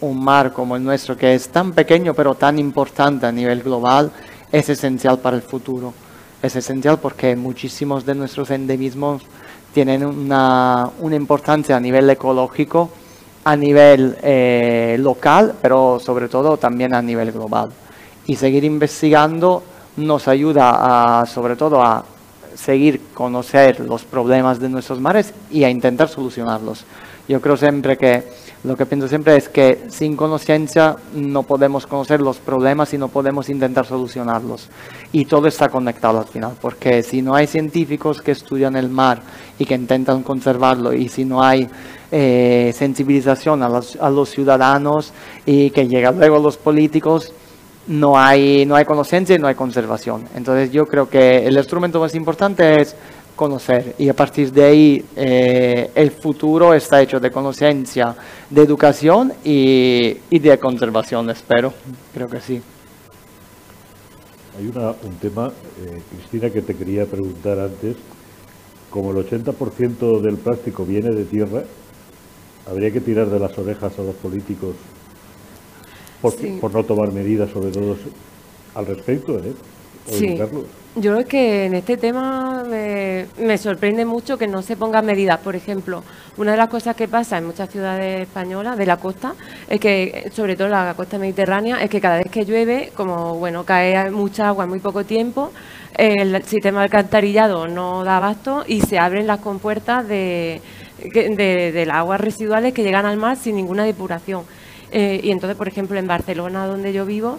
[0.00, 4.10] un mar como el nuestro, que es tan pequeño pero tan importante a nivel global,
[4.50, 5.92] es esencial para el futuro.
[6.42, 9.22] Es esencial porque muchísimos de nuestros endemismos
[9.72, 12.90] tienen una, importancia a nivel ecológico,
[13.44, 17.70] a nivel eh, local, pero sobre todo también a nivel global
[18.26, 19.62] y seguir investigando
[19.96, 22.04] nos ayuda a, sobre todo a
[22.54, 26.84] seguir conocer los problemas de nuestros mares y a intentar solucionarlos.
[27.28, 28.24] Yo creo siempre que
[28.64, 33.08] lo que pienso siempre es que sin conciencia no podemos conocer los problemas y no
[33.08, 34.68] podemos intentar solucionarlos.
[35.12, 39.22] Y todo está conectado al final, porque si no hay científicos que estudian el mar
[39.58, 41.68] y que intentan conservarlo, y si no hay
[42.10, 45.12] eh, sensibilización a los, a los ciudadanos
[45.44, 47.32] y que llegan luego los políticos,
[47.86, 50.24] no hay, no hay conciencia y no hay conservación.
[50.34, 52.96] Entonces yo creo que el instrumento más importante es
[53.34, 58.16] conocer y a partir de ahí eh, el futuro está hecho de conciencia,
[58.48, 61.72] de educación y, y, de conservación, espero.
[62.14, 62.62] Creo que sí.
[64.58, 65.52] Hay una, un tema,
[65.84, 67.96] eh, Cristina, que te quería preguntar antes.
[68.88, 71.64] Como el 80% del plástico viene de tierra,
[72.66, 74.74] ¿habría que tirar de las orejas a los políticos
[76.20, 77.96] por, no tomar medidas sobre todo
[78.74, 79.54] al respecto, ¿eh?
[80.10, 80.38] Sí.
[80.98, 85.38] Yo creo que en este tema me, me, sorprende mucho que no se pongan medidas.
[85.40, 86.02] Por ejemplo,
[86.38, 89.34] una de las cosas que pasa en muchas ciudades españolas de la costa,
[89.68, 93.64] es que, sobre todo la costa mediterránea, es que cada vez que llueve, como bueno,
[93.64, 95.50] cae mucha agua en muy poco tiempo,
[95.98, 100.62] el sistema alcantarillado no da abasto y se abren las compuertas de,
[101.12, 104.44] de, de las aguas residuales que llegan al mar sin ninguna depuración.
[104.90, 107.38] Eh, y entonces, por ejemplo, en Barcelona, donde yo vivo,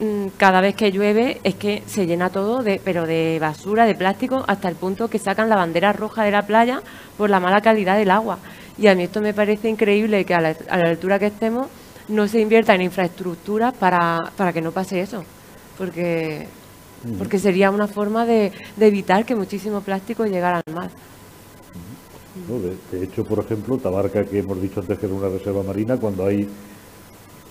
[0.00, 3.94] mm, cada vez que llueve es que se llena todo, de, pero de basura, de
[3.94, 6.82] plástico, hasta el punto que sacan la bandera roja de la playa
[7.16, 8.38] por la mala calidad del agua.
[8.78, 11.68] Y a mí esto me parece increíble que a la, altura que estemos
[12.08, 15.24] no se invierta en infraestructura para, para que no pase eso.
[15.78, 16.46] Porque,
[17.18, 20.90] porque sería una forma de, evitar que muchísimo plástico llegara al mar.
[22.48, 25.96] de, de, hecho, por ejemplo, Tabarca, que hemos dicho antes que era una reserva marina,
[25.96, 26.48] cuando hay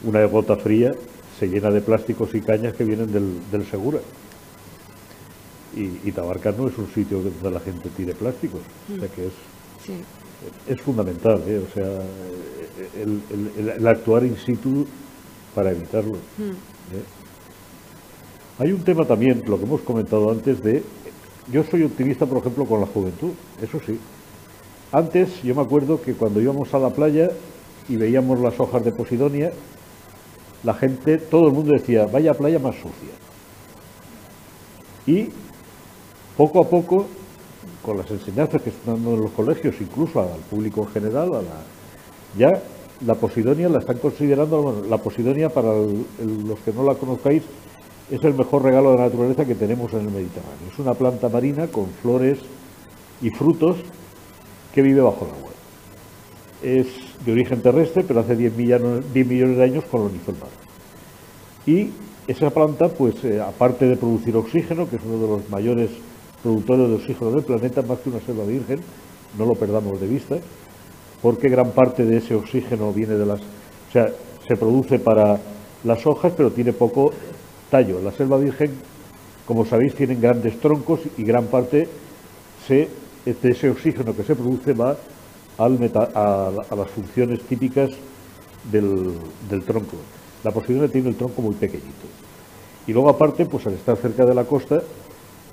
[0.05, 0.93] una gota fría
[1.39, 3.99] se llena de plásticos y cañas que vienen del, Segura.
[5.75, 8.61] Y, Tabarca no es un sitio donde la gente tire plásticos,
[8.93, 9.33] o sea que es
[10.67, 11.61] es fundamental, ¿eh?
[11.63, 12.01] o sea,
[13.01, 14.85] el, actuar in situ
[15.53, 16.17] para evitarlo.
[16.37, 16.51] Mm.
[16.51, 17.05] ¿eh?
[18.59, 20.83] Hay un tema también, lo que hemos comentado antes, de...
[21.51, 23.99] Yo soy optimista, por ejemplo, con la juventud, eso sí.
[24.91, 27.29] Antes, yo me acuerdo que cuando íbamos a la playa
[27.87, 29.51] y veíamos las hojas de Posidonia,
[30.65, 33.13] la gente, todo el mundo decía, vaya playa más sucia.
[35.05, 35.29] Y
[36.35, 37.05] poco a poco,
[37.83, 41.41] con las enseñanzas que están dando en los colegios, incluso al público en general, a
[41.43, 41.61] la,
[42.35, 42.61] ya
[43.05, 47.43] la Posidonia la están considerando, bueno, la Posidonia, para los que no la conozcáis,
[48.09, 50.71] es el mejor regalo de la naturaleza que tenemos en el Mediterráneo.
[50.71, 52.39] Es una planta marina con flores
[53.21, 53.77] y frutos
[54.73, 55.54] que vive bajo el agua.
[56.63, 56.87] Es
[57.25, 60.49] de origen terrestre, pero hace 10 millones, de años colonizó el mar.
[61.65, 61.89] Y
[62.27, 65.91] esa planta, pues eh, aparte de producir oxígeno, que es uno de los mayores
[66.41, 68.79] productores de oxígeno del planeta, más que una selva virgen,
[69.37, 70.37] no lo perdamos de vista,
[71.21, 73.41] porque gran parte de ese oxígeno viene de las...
[73.41, 74.07] O sea,
[74.47, 75.39] se produce para
[75.83, 77.11] las hojas, pero tiene poco
[77.69, 77.99] tallo.
[78.01, 78.71] La selva virgen,
[79.45, 81.87] como sabéis, tiene grandes troncos y gran parte
[82.67, 82.89] de
[83.25, 84.95] ese oxígeno que se produce va
[85.57, 87.91] a, las funciones típicas
[88.71, 89.97] del, tronco.
[90.43, 92.07] La posidonia tiene el tronco muy pequeñito.
[92.87, 94.81] Y luego aparte, pues al estar cerca de la costa,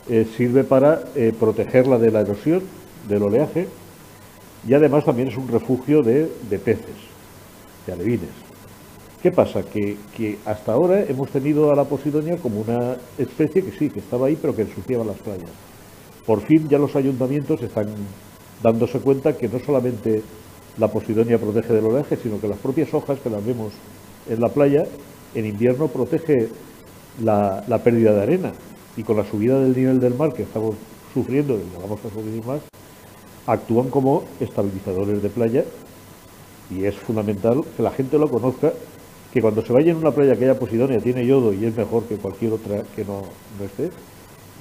[0.09, 2.63] eh, sirve para eh, protegerla de la erosión,
[3.09, 3.69] del oleaje,
[4.67, 6.97] y además también es un refugio de, peces,
[7.87, 8.31] de alevines.
[9.23, 9.63] ¿Qué pasa?
[9.63, 9.97] Que,
[10.45, 14.37] hasta ahora hemos tenido a la posidonia como una especie que sí, que estaba ahí,
[14.41, 15.51] pero que ensuciaba las playas.
[16.27, 17.87] Por fin ya los ayuntamientos están
[18.63, 20.23] dándose cuenta que no solamente
[20.79, 23.73] la posidonia protege del oleaje, sino que las propias hojas que las vemos
[24.29, 24.87] en la playa,
[25.35, 26.49] en invierno protege
[27.23, 28.53] la, pérdida de arena.
[28.97, 30.75] Y con la subida del nivel del mar que estamos
[31.13, 32.61] sufriendo, y vamos a sufrir más,
[33.47, 35.65] actúan como estabilizadores de playa
[36.71, 38.73] y es fundamental que la gente lo conozca,
[39.33, 42.05] que cuando se vaya en una playa que haya posidonia tiene yodo y es mejor
[42.05, 43.23] que cualquier otra que no,
[43.59, 43.91] no esté,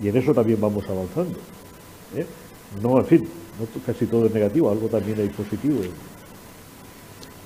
[0.01, 1.37] y en eso también vamos avanzando.
[2.15, 2.25] ¿eh?
[2.81, 3.27] No, en fin,
[3.85, 5.81] casi todo es negativo, algo también hay positivo.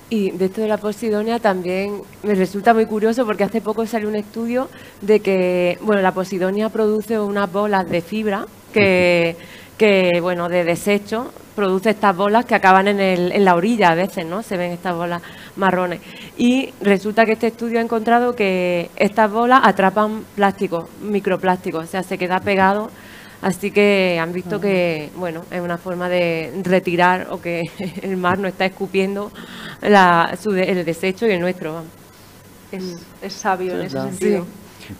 [0.10, 4.08] Y de esto de la posidonia también me resulta muy curioso porque hace poco salió
[4.08, 4.70] un estudio
[5.02, 9.36] de que, bueno, la posidonia produce unas bolas de fibra que,
[9.80, 13.96] que bueno, de desecho, produce estas bolas que acaban en, el, en la orilla a
[13.96, 14.44] veces, ¿no?
[14.44, 15.24] Se ven estas bolas
[15.56, 16.02] marrones.
[16.38, 22.04] Y resulta que este estudio ha encontrado que estas bolas atrapan plástico, microplástico, o sea,
[22.04, 22.91] se queda pegado
[23.41, 27.63] Así que han visto que, bueno, es una forma de retirar o que
[28.02, 29.32] el mar no está escupiendo
[29.82, 31.84] el desecho y el nuestro.
[32.71, 34.45] Es, sabio en ese sentido.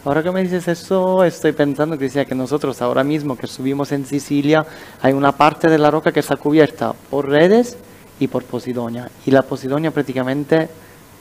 [0.04, 4.06] Ahora que me dices eso, estoy pensando que que nosotros ahora mismo que subimos en
[4.06, 4.65] Sicilia,
[5.02, 7.78] hay una parte de la roca que está cubierta por redes
[8.19, 9.10] y por posidonia.
[9.26, 10.69] Y la posidonia prácticamente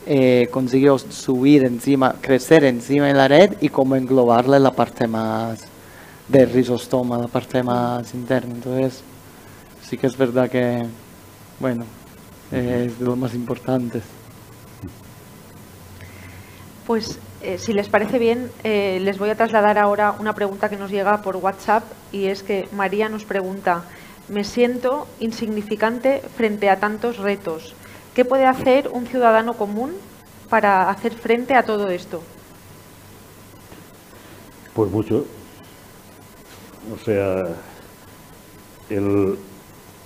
[0.07, 5.07] eh, consiguió subir encima, crecer encima de la red y como englobarla en la parte
[5.07, 5.74] más
[6.29, 8.55] del rizostoma, la parte más interna.
[8.55, 9.03] Entonces,
[9.83, 10.87] sí que es verdad que,
[11.61, 11.85] bueno,
[12.51, 14.01] es de lo más importante.
[16.87, 20.77] Pues eh, si les parece bien, eh, les voy a trasladar ahora una pregunta que
[20.77, 23.85] nos llega por WhatsApp y es que María nos pregunta,
[24.29, 27.75] me siento insignificante frente a tantos retos.
[28.15, 29.93] ¿Qué puede hacer un ciudadano común
[30.49, 32.23] para hacer frente a todo esto?
[34.75, 35.27] Pues mucho,
[36.93, 37.45] o sea,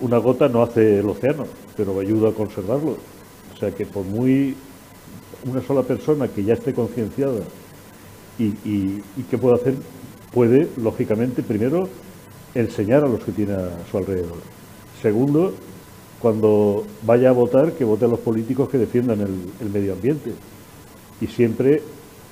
[0.01, 2.97] una gota no hace el océano, pero ayuda a conservarlo.
[3.55, 4.55] O sea que por muy
[5.47, 7.41] una sola persona que ya esté concienciada
[8.39, 9.75] y, que pueda hacer,
[10.33, 11.89] puede, lógicamente, primero,
[12.55, 14.39] enseñar a los que tiene a su alrededor.
[15.03, 15.55] Segundo,
[16.21, 20.33] cuando vaya a votar, que vote a los políticos que defiendan el, medio ambiente.
[21.21, 21.83] Y siempre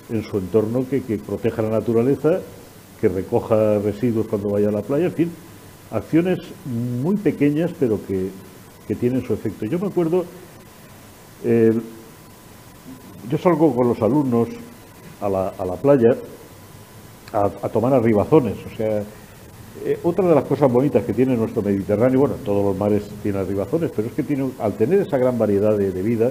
[0.08, 2.40] en su entorno que proteja la naturaleza
[3.00, 5.32] que recoja residuos cuando vaya a la playa, en fin,
[5.90, 8.30] acciones muy pequeñas pero que,
[9.00, 9.66] tienen su efecto.
[9.66, 10.24] Yo me acuerdo,
[11.44, 11.72] eh,
[13.28, 14.48] yo salgo con los alumnos
[15.20, 16.16] a la, a la playa
[17.32, 19.02] a, tomar arribazones, o sea,
[19.84, 23.42] eh, otra de las cosas bonitas que tiene nuestro Mediterráneo, bueno, todos los mares tienen
[23.42, 26.30] arribazones, pero es que tiene, al tener esa gran variedad de, de vida,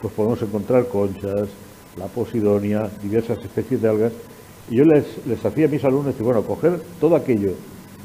[0.00, 1.48] pues podemos encontrar conchas,
[1.96, 4.12] la posidonia, diversas especies de algas,
[4.70, 5.04] y yo les,
[5.44, 7.52] hacía a mis alumnos bueno, coger todo aquello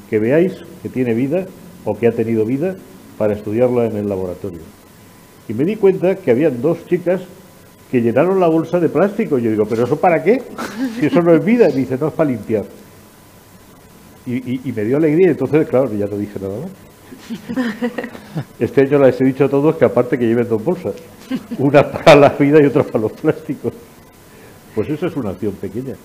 [0.09, 0.53] que veáis
[0.83, 1.45] que tiene vida
[1.85, 2.75] o que ha tenido vida
[3.17, 4.61] para estudiarlo en el laboratorio.
[5.47, 7.21] Y me di cuenta que habían dos chicas
[7.89, 9.37] que llenaron la bolsa de plástico.
[9.37, 10.41] Yo digo, ¿pero eso para qué?
[10.99, 11.69] Si eso no es vida.
[11.69, 12.65] Y me dice, no, es para limpiar.
[14.25, 16.69] Y, me dio alegría, entonces, claro, ya no dije nada más.
[18.59, 20.93] Este año les he dicho a todos que aparte que lleven dos bolsas,
[21.57, 23.73] una para la vida y otra para los plásticos.
[24.75, 25.95] Pues eso es una acción pequeña.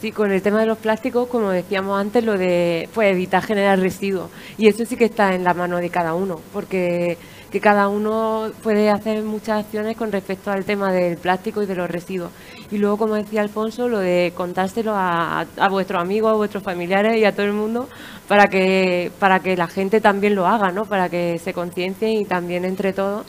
[0.00, 3.78] Sí, con el tema de los plásticos, como decíamos antes, lo de pues, evitar generar
[3.80, 4.30] residuos.
[4.58, 7.16] Y eso sí que está en la mano de cada uno, porque
[7.50, 11.74] que cada uno puede hacer muchas acciones con respecto al tema del plástico y de
[11.74, 12.30] los residuos.
[12.70, 17.16] Y luego, como decía Alfonso, lo de contárselo a, a vuestros amigos, a vuestros familiares
[17.16, 17.88] y a todo el mundo
[18.28, 20.84] para que, para que la gente también lo haga, ¿no?
[20.84, 23.24] para que se conciencie y también entre todos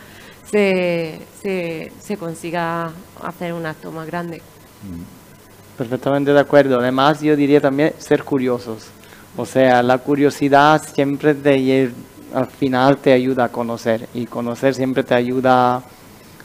[0.49, 2.91] se, se, se consiga
[3.23, 4.41] hacer un acto más grande.
[5.77, 6.79] Perfectamente de acuerdo.
[6.79, 8.87] Además, yo diría también ser curiosos.
[9.35, 11.91] O sea, la curiosidad siempre de,
[12.33, 15.83] al final te ayuda a conocer y conocer siempre te ayuda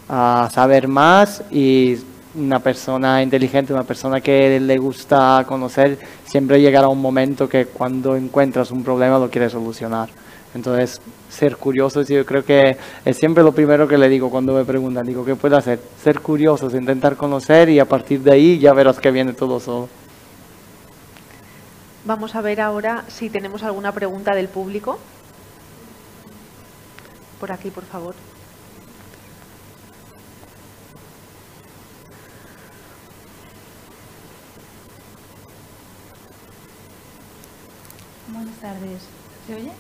[0.09, 1.97] a saber más y
[2.35, 8.16] una persona inteligente, una persona que le gusta conocer, siempre llegará un momento que cuando
[8.16, 10.09] encuentras un problema lo quieres solucionar.
[10.55, 11.00] Entonces,
[11.30, 15.07] ser curiosos, yo creo que es siempre lo primero que le digo cuando me preguntan,
[15.07, 15.80] digo, ¿qué puedo hacer?
[16.03, 19.88] Ser curiosos, intentar conocer y a partir de ahí ya verás que viene todo solo.
[22.05, 24.98] Vamos a ver ahora si tenemos alguna pregunta del público.
[27.40, 28.14] Por aquí, por favor.
[38.28, 39.03] Buenas tardes.
[39.46, 39.72] ¿Se oye?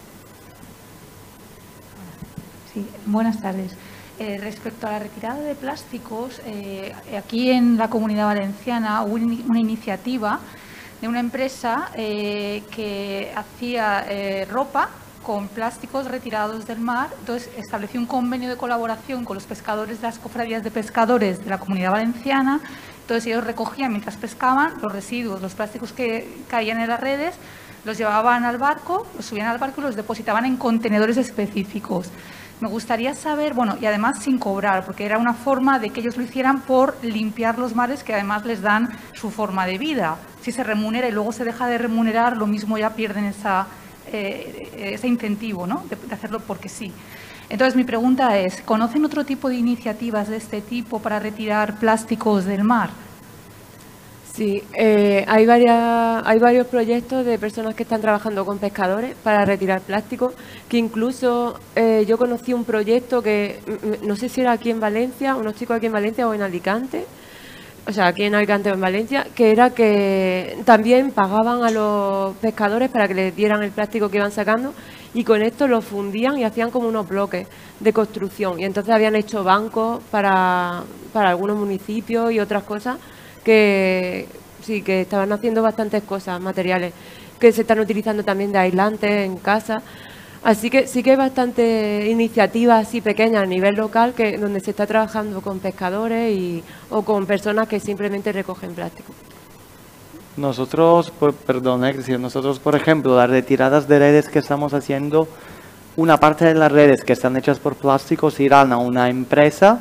[2.72, 3.76] Sí, buenas tardes.
[4.18, 9.60] Eh, respecto a la retirada de plásticos, eh, aquí en la Comunidad Valenciana hubo una
[9.60, 10.40] iniciativa
[11.02, 14.06] de una empresa eh, que hacía
[14.48, 14.88] ropa
[15.22, 17.10] con plásticos retirados del mar.
[17.20, 21.50] Entonces estableció un convenio de colaboración con los pescadores de las cofradías de pescadores de
[21.50, 22.60] la Comunidad Valenciana.
[23.02, 27.34] Entonces ellos recogían mientras pescaban los residuos, los plásticos que caían en las redes
[27.84, 32.10] los llevaban al barco, los subían al barco y los depositaban en contenedores específicos.
[32.60, 36.16] Me gustaría saber, bueno, y además sin cobrar, porque era una forma de que ellos
[36.16, 40.16] lo hicieran por limpiar los mares que además les dan su forma de vida.
[40.42, 43.66] Si se remunera y luego se deja de remunerar, lo mismo ya pierden esa,
[44.12, 45.84] eh, ese incentivo ¿no?
[45.88, 46.92] de hacerlo porque sí.
[47.48, 52.44] Entonces mi pregunta es, ¿conocen otro tipo de iniciativas de este tipo para retirar plásticos
[52.44, 52.90] del mar?
[54.32, 59.44] Sí, eh, hay, varias, hay varios proyectos de personas que están trabajando con pescadores para
[59.44, 60.32] retirar plástico,
[60.70, 64.70] que incluso eh, yo conocí un proyecto que mm, mm, no sé si era aquí
[64.70, 67.04] en Valencia, unos chicos aquí en Valencia o en Alicante,
[67.86, 72.34] o sea, aquí en Alicante o en Valencia, que era que también pagaban a los
[72.36, 74.72] pescadores para que les dieran el plástico que iban sacando
[75.12, 77.48] y con esto lo fundían y hacían como unos bloques
[77.80, 78.58] de construcción.
[78.58, 82.96] Y entonces habían hecho bancos para, para algunos municipios y otras cosas
[83.44, 84.26] que
[84.62, 86.92] sí, que estaban haciendo bastantes cosas, materiales,
[87.38, 89.82] que se están utilizando también de aislantes en casa.
[90.44, 94.70] Así que sí que hay bastantes iniciativas así pequeñas a nivel local que donde se
[94.70, 99.12] está trabajando con pescadores y, o con personas que simplemente recogen plástico.
[100.36, 101.82] Nosotros, por, perdón,
[102.20, 105.28] nosotros, por ejemplo, las retiradas de redes que estamos haciendo,
[105.94, 109.80] una parte de las redes que están hechas por plásticos irán a una empresa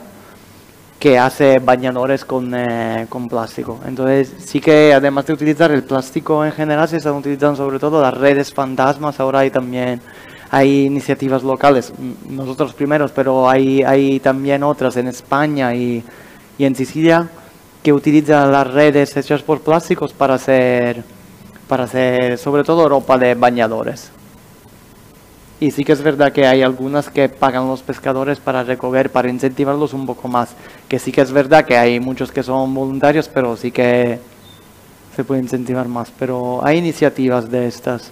[1.02, 3.80] que hace bañadores con, eh, con, plástico.
[3.88, 8.00] Entonces sí que además de utilizar el plástico en general, se están utilizando sobre todo
[8.04, 9.20] las redes fantasmas.
[9.20, 10.00] Ahora hay también
[10.52, 11.92] hay iniciativas locales,
[12.30, 16.04] nosotros primeros, pero hay, hay también otras en España y,
[16.60, 17.28] y en Sicilia
[17.82, 21.04] que utilizan las redes hechas por plásticos para hacer,
[21.68, 24.12] para hacer sobre todo ropa de bañadores.
[25.62, 29.30] Y sí que es verdad que hay algunas que pagan los pescadores para recoger, para
[29.30, 30.56] incentivarlos un poco más.
[30.90, 34.20] Que sí que es verdad que hay muchos que son voluntarios, pero sí que
[35.16, 36.12] se puede incentivar más.
[36.18, 38.12] Pero hay iniciativas de estas.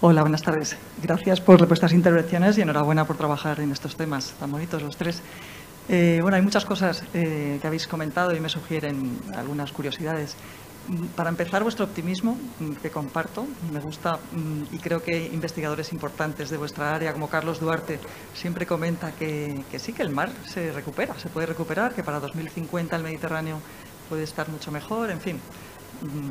[0.00, 0.74] Hola, buenas tardes.
[1.02, 5.20] Gracias por vuestras intervenciones y enhorabuena por trabajar en estos temas tan bonitos los tres.
[5.94, 10.36] Eh, bueno, hay muchas cosas eh, que habéis comentado y me sugieren algunas curiosidades.
[10.88, 15.92] Mm, para empezar, vuestro optimismo, mm, que comparto, me gusta mm, y creo que investigadores
[15.92, 17.98] importantes de vuestra área, como Carlos Duarte,
[18.32, 22.96] siempre comenta que, sí, que el mar se recupera, se puede recuperar, que para 2050
[22.96, 23.60] el Mediterráneo
[24.08, 25.40] puede estar mucho mejor, en fin.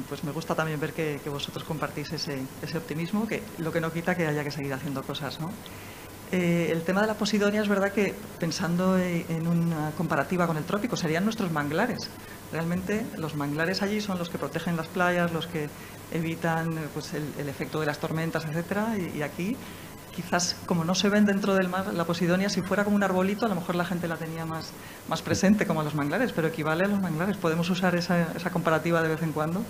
[0.10, 3.94] Pues me gusta también ver que, vosotros compartís ese, ese optimismo, que lo que no
[3.94, 5.52] quita que haya que seguir haciendo cosas, ¿no?
[6.32, 10.64] Eh, el tema de la posidonia es verdad que pensando en una comparativa con el
[10.64, 12.10] trópico serían nuestros manglares.
[12.54, 15.68] Realmente los manglares allí son los que protegen las playas, los que
[16.14, 19.58] evitan pues, el, efecto de las tormentas, etcétera, y, aquí
[20.16, 23.46] quizás como no se ven dentro del mar, la posidonia, si fuera como un arbolito,
[23.46, 24.72] a lo mejor la gente la tenía más,
[25.08, 27.38] más presente, como a los manglares, pero equivale a los manglares.
[27.38, 29.64] Podemos usar esa comparativa de vez en cuando.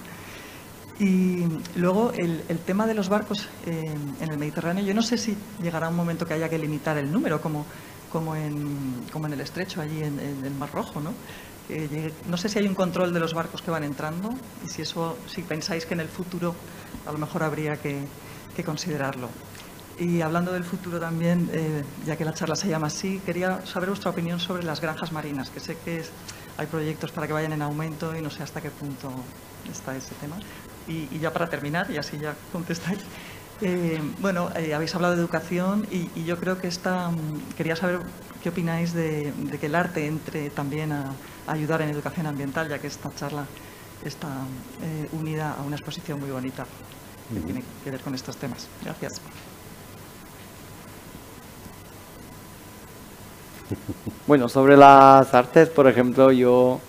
[1.01, 1.47] Y
[1.77, 3.91] luego el, tema de los barcos eh,
[4.21, 7.11] en el Mediterráneo, yo no sé si llegará un momento que haya que limitar el
[7.11, 7.65] número, como,
[8.11, 11.15] como, en, como en el estrecho, allí en, el Mar Rojo, ¿no?
[12.29, 14.29] No sé si hay un control de los barcos que van entrando
[14.63, 16.53] y si eso, si pensáis que en el futuro
[17.07, 18.05] a lo mejor habría que,
[18.55, 19.29] que considerarlo.
[19.97, 23.89] Y hablando del futuro también, eh, ya que la charla se llama así, quería saber
[23.89, 26.03] vuestra opinión sobre las granjas marinas, que sé que
[26.57, 29.11] hay proyectos para que vayan en aumento y no sé hasta qué punto
[29.71, 30.37] está ese tema.
[30.87, 32.99] Y, y ya para terminar, y así ya contestáis,
[33.61, 37.11] eh, bueno, eh, habéis hablado de educación y, y, yo creo que esta,
[37.55, 37.99] quería saber
[38.41, 41.11] qué opináis de, de que el arte entre también a,
[41.45, 43.45] a, ayudar en educación ambiental, ya que esta charla
[44.03, 44.27] está
[44.81, 46.65] eh, unida a una exposición muy bonita
[47.31, 48.67] que tiene que ver con estos temas.
[48.83, 49.21] Gracias.
[54.27, 56.79] Bueno, sobre las artes, por ejemplo, yo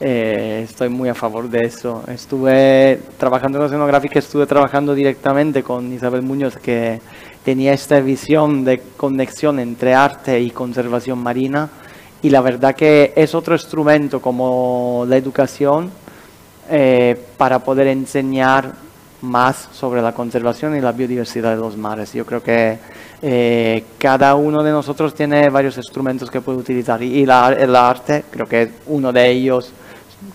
[0.00, 2.04] eh, estoy muy a favor de eso.
[2.08, 7.00] Estuve trabajando en oceanográfica, estuve trabajando directamente con Isabel Muñoz, que
[7.44, 11.68] tenía esta visión de conexión entre arte y conservación marina.
[12.22, 15.90] Y la verdad que es otro instrumento como la educación
[16.70, 18.74] eh, para poder enseñar
[19.22, 22.12] más sobre la conservación y la biodiversidad de los mares.
[22.12, 22.78] Yo creo que
[23.20, 27.74] eh, cada uno de nosotros tiene varios instrumentos que puede utilizar y, y la, el
[27.74, 29.72] arte creo que es uno de ellos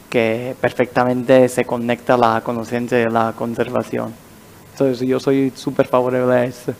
[0.09, 4.13] que perfectamente se conecta la conciencia de la conservación.
[4.71, 6.73] Entonces yo soy súper favorable a eso.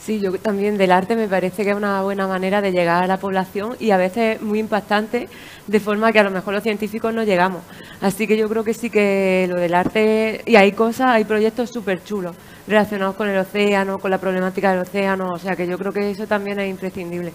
[0.00, 3.06] Sí, yo también del arte me parece que es una buena manera de llegar a
[3.08, 5.28] la población y a veces muy impactante,
[5.66, 7.62] de forma que a lo mejor los científicos no llegamos.
[8.00, 11.70] Así que yo creo que sí que lo del arte, y hay cosas, hay proyectos
[11.70, 12.36] súper chulos
[12.66, 16.10] relacionados con el océano, con la problemática del océano, o sea que yo creo que
[16.10, 17.32] eso también es imprescindible.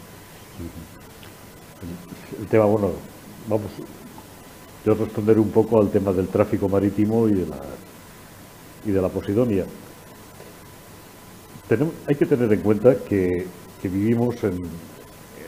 [2.40, 2.92] El tema, bueno,
[3.48, 3.72] vamos,
[4.86, 7.60] yo responderé un poco al tema del tráfico marítimo y de la,
[8.86, 9.66] y de la Posidonia.
[12.08, 13.46] Hay que tener en cuenta que,
[13.84, 14.58] vivimos en,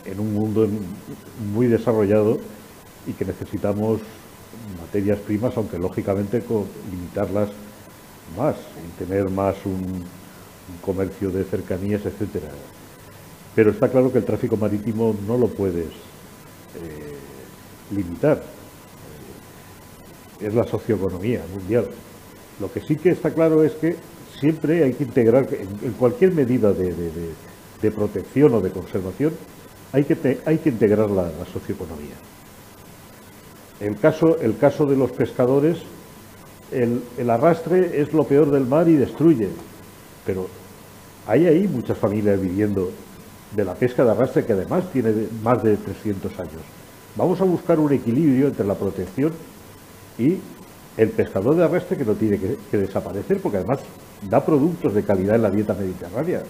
[0.06, 0.68] en, un mundo
[1.54, 2.40] muy desarrollado
[3.06, 4.00] y que necesitamos
[4.80, 6.42] materias primas, aunque lógicamente
[6.90, 7.50] limitarlas
[8.38, 10.04] más y tener más un,
[10.82, 12.48] comercio de cercanías, etcétera.
[13.54, 17.18] Pero está claro que el tráfico marítimo no lo puedes eh,
[17.92, 18.42] limitar.
[20.40, 21.90] Es la socioeconomía mundial.
[22.60, 23.98] Lo que sí que está claro es que
[24.40, 29.34] siempre hay que integrar, en, cualquier medida de, protección o de conservación,
[29.92, 32.16] hay que, hay que integrar la, la, socioeconomía.
[33.80, 35.78] El caso, el caso de los pescadores,
[36.74, 39.50] el, arrastre es lo peor del mar y destruye,
[40.26, 40.48] pero
[41.28, 42.92] hay ahí muchas familias viviendo
[43.56, 45.14] de la pesca de arrastre que además tiene
[45.44, 46.62] más de 300 años.
[47.16, 49.32] Vamos a buscar un equilibrio entre la protección
[50.18, 50.38] y
[50.98, 53.80] el pescador de arrastre que no tiene que, que, desaparecer porque además
[54.30, 56.44] da productos de calidad en la dieta mediterránea.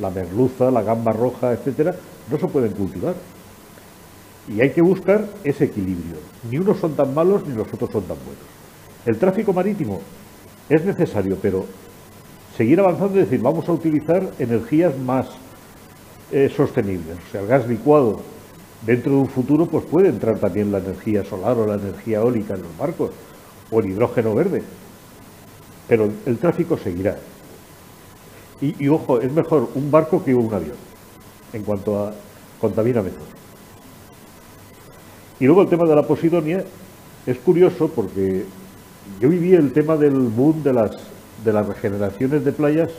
[0.00, 1.94] La merluza, la gamba roja, etcétera,
[2.30, 3.14] no se pueden cultivar.
[4.48, 6.16] Y hay que buscar ese equilibrio.
[6.50, 8.55] Ni unos son tan malos ni los otros son tan buenos.
[9.06, 10.00] El tráfico marítimo
[10.68, 11.64] es necesario, pero
[12.56, 15.28] seguir avanzando y decir, vamos a utilizar energías más
[16.32, 17.16] eh, sostenibles.
[17.28, 18.20] O sea, el gas licuado
[18.84, 22.54] dentro de un futuro pues puede entrar también la energía solar o la energía eólica
[22.54, 23.10] en los barcos
[23.70, 24.62] o el hidrógeno verde.
[25.86, 27.16] Pero el tráfico seguirá.
[28.60, 30.76] Y, y, ojo, es mejor un barco que un avión
[31.52, 32.12] en cuanto a
[32.60, 33.20] contamina menos.
[35.38, 36.64] Y luego el tema de la posidonia
[37.24, 38.46] es curioso porque
[39.20, 40.90] yo viví el tema del boom de las,
[41.44, 42.90] de las regeneraciones de playas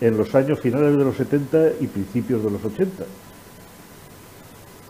[0.00, 3.04] en los años finales de los 70 y principios de los 80.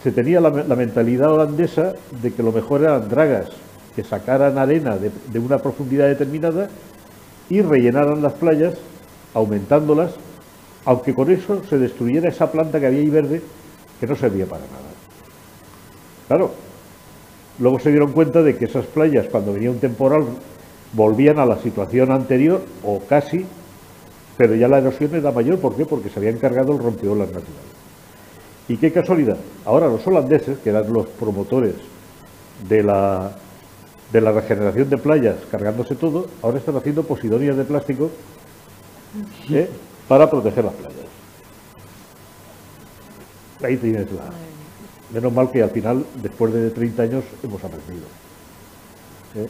[0.03, 3.49] Se tenía la, mentalidad holandesa de que lo mejor eran dragas
[3.97, 6.69] que sacaran arena de, de, una profundidad determinada
[7.51, 8.75] y rellenaran las playas,
[9.35, 10.13] aumentándolas,
[10.85, 13.43] aunque con eso se destruyera esa planta que había ahí verde
[14.01, 14.89] que no servía para nada.
[16.29, 16.68] Claro,
[17.59, 20.25] luego se dieron cuenta de que esas playas, cuando venía un temporal,
[20.93, 23.45] volvían a la situación anterior o casi,
[24.37, 25.59] pero ya la erosión era mayor.
[25.59, 25.85] ¿Por qué?
[25.85, 27.69] Porque se había encargado el rompeolas natural.
[28.69, 31.75] Y qué casualidad, ahora los holandeses, que eran los promotores
[32.69, 33.33] de la
[34.13, 38.11] de la regeneración de playas cargándose todo, ahora están haciendo posidonias de plástico
[39.51, 39.69] ¿eh?
[40.07, 40.99] para proteger las playas.
[43.63, 44.48] Ahí tienes la...
[45.11, 48.07] Menos mal que al final, después de 30 años, hemos aprendido.
[49.37, 49.49] ¿eh?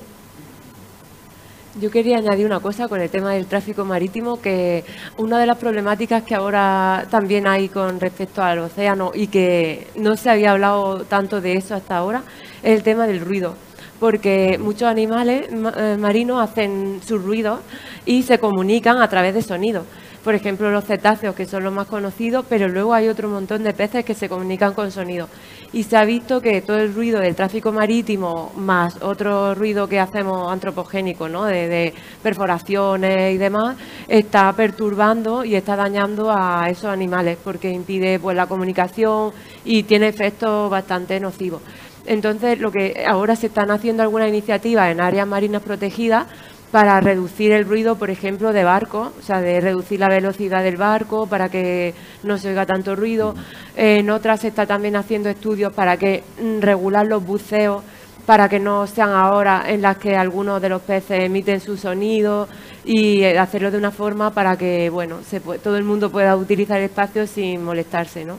[1.80, 4.84] Yo quería añadir una cosa con el tema del tráfico marítimo, que
[5.16, 10.16] una de las problemáticas que ahora también hay con respecto al océano y que no
[10.16, 12.22] se había hablado tanto de eso hasta ahora,
[12.62, 13.54] es el tema del ruido.
[14.00, 17.60] Porque muchos animales eh, marinos hacen sus ruidos
[18.06, 19.84] y se comunican a través de sonidos
[20.24, 23.72] por ejemplo los cetáceos, que son los más conocidos, pero luego hay otro montón de
[23.72, 25.28] peces que se comunican con sonido.
[25.72, 30.00] Y se ha visto que todo el ruido del tráfico marítimo, más otro ruido que
[30.00, 31.44] hacemos antropogénico, ¿no?
[31.44, 31.92] de,
[32.22, 33.76] perforaciones y demás,
[34.08, 39.32] está perturbando y está dañando a esos animales, porque impide pues, la comunicación
[39.64, 41.62] y tiene efectos bastante nocivos.
[42.06, 46.26] Entonces, lo que ahora se están haciendo algunas iniciativas en áreas marinas protegidas
[46.70, 50.76] para reducir el ruido, por ejemplo, de barco, o sea, de reducir la velocidad del
[50.76, 53.34] barco para que no se oiga tanto ruido.
[53.76, 57.82] En otras se está también haciendo estudios para que mm, regular los buceos
[58.26, 62.46] para que no sean ahora en las que algunos de los peces emiten su sonido
[62.84, 66.76] y eh, hacerlo de una forma para que bueno se todo el mundo pueda utilizar
[66.76, 68.36] el espacio sin molestarse, ¿no?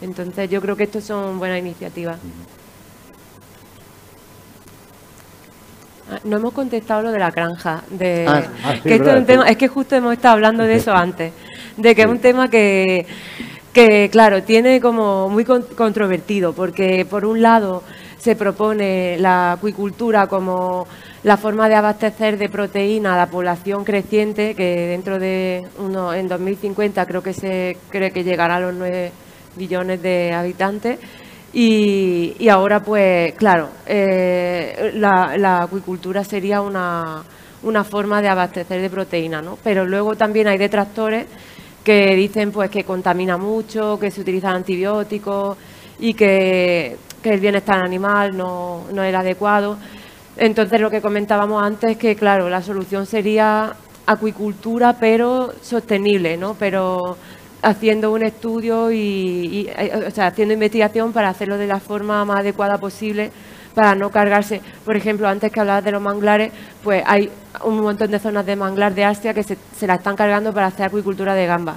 [0.00, 2.18] Entonces yo creo que estas son buenas iniciativas.
[6.24, 7.82] No hemos contestado lo de la granja.
[7.90, 11.32] De, ah, ah, que es, tema, es que justo hemos estado hablando de eso antes.
[11.76, 13.06] De que es un tema que,
[13.72, 17.82] que, claro, tiene como muy controvertido, porque por un lado
[18.18, 20.86] se propone la acuicultura como
[21.22, 26.28] la forma de abastecer de proteína a la población creciente, que dentro de uno, en
[26.28, 29.12] 2050 creo que se cree que llegará a los 9
[29.56, 30.98] billones de habitantes
[31.58, 37.22] y, ahora, pues, claro, eh, la, acuicultura sería una,
[37.62, 39.56] una, forma de abastecer de proteína, ¿no?
[39.64, 41.24] Pero luego también hay detractores
[41.82, 45.56] que dicen pues que contamina mucho, que se utilizan antibióticos
[45.98, 49.78] y que, el bienestar animal no, no es el adecuado.
[50.36, 56.54] Entonces, lo que comentábamos antes es que, claro, la solución sería acuicultura, pero sostenible, ¿no?
[56.54, 57.16] Pero
[57.62, 59.68] haciendo un estudio y,
[60.06, 63.30] o sea, haciendo investigación para hacerlo de la forma más adecuada posible
[63.74, 64.60] para no cargarse.
[64.84, 66.52] Por ejemplo, antes que hablabas de los manglares,
[66.82, 67.30] pues hay
[67.64, 70.66] un montón de zonas de manglar de Asia que se, se la están cargando para
[70.66, 71.76] hacer acuicultura de gamba.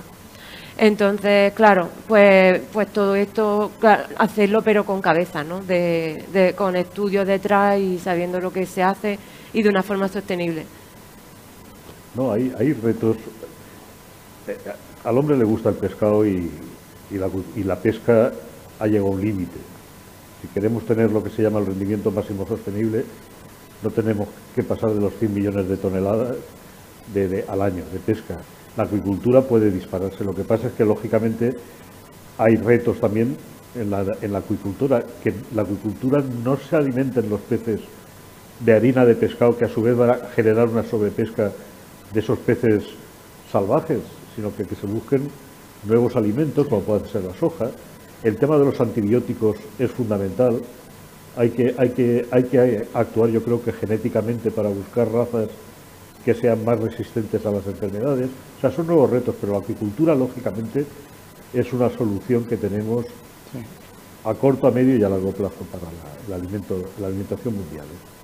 [0.81, 3.69] Entonces, claro, pues, pues todo esto,
[4.17, 5.59] hacerlo pero con cabeza, ¿no?
[5.59, 9.19] De, con estudios detrás y sabiendo lo que se hace
[9.51, 10.65] y de una forma sostenible.
[12.15, 13.17] No, hay, hay retos.
[15.03, 16.51] Al hombre le gusta el pescado y,
[17.63, 18.33] la, pesca
[18.79, 19.57] ha llegado a un límite.
[20.41, 23.05] Si queremos tener lo que se llama el rendimiento máximo sostenible,
[23.81, 26.35] no tenemos que pasar de los 100 millones de toneladas
[27.47, 28.41] al año de pesca.
[28.75, 30.23] La acuicultura puede dispararse.
[30.25, 31.55] Lo que pasa es que, lógicamente,
[32.37, 33.37] hay retos también
[33.75, 37.79] en la, en la acuicultura, que la acuicultura no se alimenten los peces
[38.59, 41.53] de harina de pescado, que a su vez va a generar una sobrepesca
[42.13, 42.83] de esos peces
[43.49, 45.29] salvajes sino que, que se busquen
[45.83, 47.71] nuevos alimentos, como pueden ser las hojas.
[48.23, 50.61] El tema de los antibióticos es fundamental.
[51.37, 55.47] Hay que, hay, que, hay que actuar, yo creo que genéticamente, para buscar razas
[56.25, 58.29] que sean más resistentes a las enfermedades.
[58.57, 60.85] O sea, son nuevos retos, pero la acuicultura, lógicamente,
[61.53, 63.05] es una solución que tenemos
[64.25, 67.85] a corto, a medio y a largo plazo para la, el alimento, la alimentación mundial.
[67.85, 68.19] ¿eh?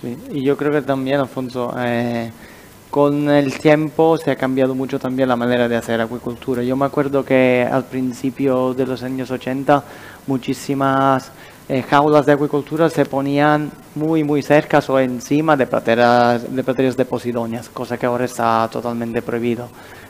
[0.00, 2.32] Sí, y yo creo que también, Alfonso, eh,
[2.92, 6.62] con el tiempo se ha cambiado mucho también la manera de hacer acuicultura.
[6.62, 9.82] Yo me acuerdo que al principio de los años 80
[10.26, 11.32] muchísimas
[11.70, 16.94] eh, jaulas de acuicultura se ponían muy muy cerca o encima de praderas de, praderas
[16.94, 19.68] de posidonias, cosa que ahora está totalmente prohibido.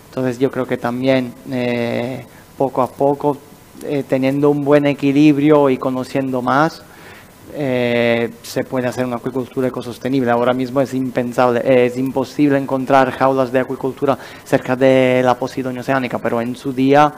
[0.09, 2.27] Entonces yo creo que también eh,
[2.59, 3.37] poco a poco,
[3.85, 6.83] eh, teniendo un buen equilibrio y conociendo más,
[7.55, 10.31] eh, se puede hacer una acuicultura ecosostenible.
[10.31, 16.19] Ahora mismo es impensable, es imposible encontrar jaulas de acuicultura cerca de la Posidonia oceánica,
[16.19, 17.13] pero en su día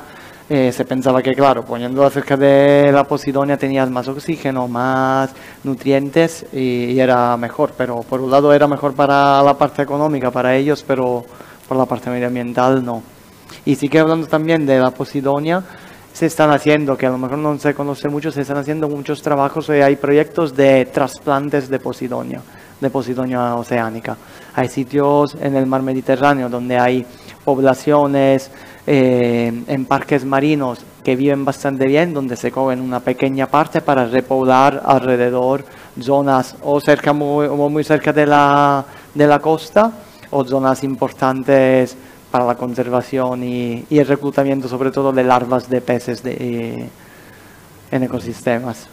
[0.48, 5.30] eh, se pensaba que, claro, poniéndola cerca de la Posidonia tenías más oxígeno, más
[5.62, 7.72] nutrientes y, era mejor.
[7.76, 11.24] Pero por un lado era mejor para la parte económica, para ellos, pero
[11.66, 13.02] por la parte medioambiental no.
[13.64, 15.64] Y sí que hablando también de la Posidonia,
[16.14, 19.20] se están haciendo, que a lo mejor no se conoce mucho, se están haciendo muchos
[19.20, 22.40] trabajos, y hay proyectos de trasplantes de Posidonia,
[22.80, 24.16] de Posidonia oceánica.
[24.54, 27.04] Hay sitios en el mar Mediterráneo donde hay
[27.44, 28.52] poblaciones
[28.86, 34.06] eh, en parques marinos que viven bastante bien, donde se cogen una pequeña parte para
[34.06, 35.64] repoblar alrededor
[36.00, 39.90] zonas o cerca muy, muy cerca de la, de la costa
[40.30, 41.96] o zonas importantes
[42.34, 46.88] para la conservación y, el reclutamiento sobre todo de larvas de peces de,
[47.92, 48.88] en ecosistemas.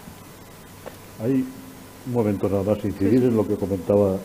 [1.20, 1.44] Hay
[2.06, 4.18] un momento nada más incidir en lo que comentaba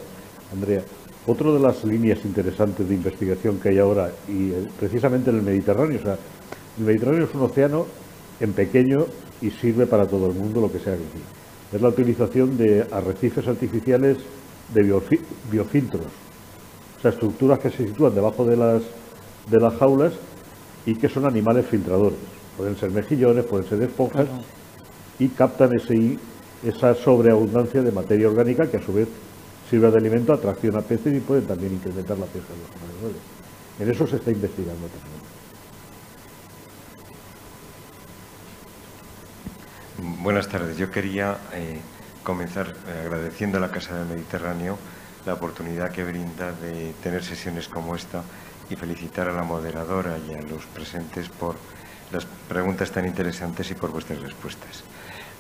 [0.53, 0.83] Andrea.
[1.27, 5.43] Otra de las líneas interesantes de investigación que hay ahora, y eh, precisamente en el
[5.43, 6.19] Mediterráneo, o sea,
[6.79, 7.87] el Mediterráneo es un océano
[8.39, 9.07] en pequeño
[9.41, 11.23] y sirve para todo el mundo lo que sea aquí.
[11.73, 14.19] Es la utilización de arrecifes artificiales
[14.75, 14.83] de
[15.51, 16.05] biofiltros,
[16.99, 18.83] o sea, estructuras que se sitúan debajo de las,
[19.47, 20.13] de las jaulas
[20.85, 22.19] y que son animales filtradores.
[22.57, 24.27] Pueden ser mejillones, pueden ser esponjas
[25.19, 26.19] y captan ese,
[26.65, 29.09] esa sobreabundancia de materia orgánica que a su vez
[29.71, 33.23] sirve de alimento, atracción a peces y pueden también incrementar la pesca de los animales.
[33.79, 35.17] En eso se está investigando también.
[40.23, 40.77] Buenas tardes.
[40.77, 41.79] Yo quería eh,
[42.23, 44.79] comenzar eh, agradeciendo a la Casa del Mediterráneo
[45.25, 48.23] la oportunidad que brinda de tener sesiones como esta
[48.71, 51.57] y felicitar a la moderadora y a los presentes por
[52.13, 54.85] las preguntas tan interesantes y por vuestras respuestas.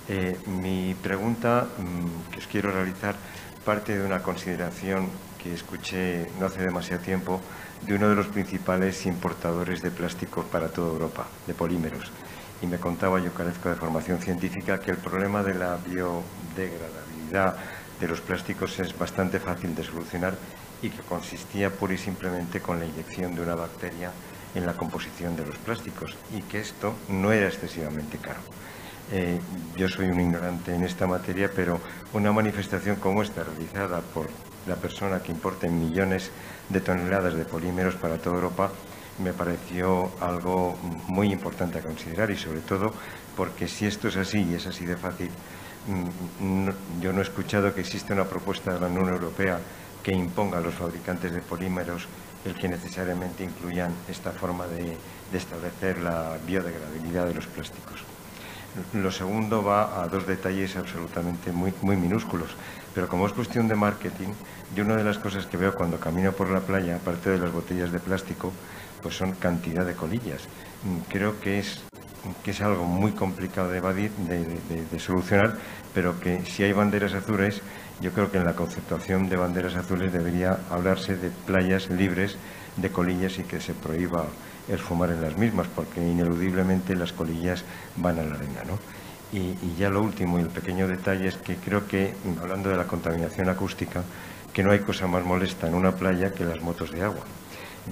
[0.08, 3.16] Eh, mi pregunta mm, que os quiero realizar
[3.64, 5.08] parte de una consideración
[5.42, 7.40] que escuché no hace demasiado tiempo
[7.82, 12.12] de uno de los principales importadores de plásticos para toda Europa, de polímeros.
[12.62, 17.56] Y me contaba, yo carezco de formación científica, que el problema de la biodegradabilidad
[18.00, 20.34] de los plásticos es bastante fácil de solucionar
[20.82, 24.12] y que consistía pura y simplemente con la inyección de una bacteria
[24.54, 28.40] en la composición de los plásticos y que esto no era excesivamente caro.
[29.12, 29.38] Eh,
[29.76, 31.78] yo soy un ignorante en esta materia, pero
[32.12, 34.28] una manifestación como esta, realizada por
[34.66, 36.30] la persona que importa millones
[36.68, 38.72] de toneladas de polímeros para toda Europa,
[39.22, 42.92] me pareció algo muy importante a considerar y sobre todo
[43.36, 45.30] porque si esto es así y es así de fácil,
[46.40, 49.60] mm, yo no he escuchado que exista una propuesta de la Unión Europea
[50.06, 52.06] que imponga a los fabricantes de polímeros
[52.44, 54.96] el que necesariamente incluyan esta forma de
[55.36, 58.04] establecer la biodegradabilidad de los plásticos.
[58.92, 62.54] Lo segundo va a dos detalles absolutamente muy, muy minúsculos,
[62.94, 64.28] pero como es cuestión de marketing,
[64.76, 67.50] yo una de las cosas que veo cuando camino por la playa, aparte de las
[67.50, 68.52] botellas de plástico,
[69.02, 70.42] pues son cantidad de colillas.
[71.08, 71.82] Creo que es,
[72.44, 75.56] que es algo muy complicado de evadir, de, solucionar,
[75.92, 77.60] pero que si hay banderas azules,
[78.00, 82.36] yo creo que en la conceptuación de banderas azules debería hablarse de playas libres
[82.76, 84.26] de colillas y que se prohíba
[84.68, 87.64] el fumar en las mismas, porque ineludiblemente las colillas
[87.96, 88.62] van a la arena.
[88.66, 88.78] ¿no?
[89.32, 92.86] Y, ya lo último y el pequeño detalle es que creo que, hablando de la
[92.86, 94.02] contaminación acústica,
[94.52, 97.24] que no hay cosa más molesta en una playa que las motos de agua.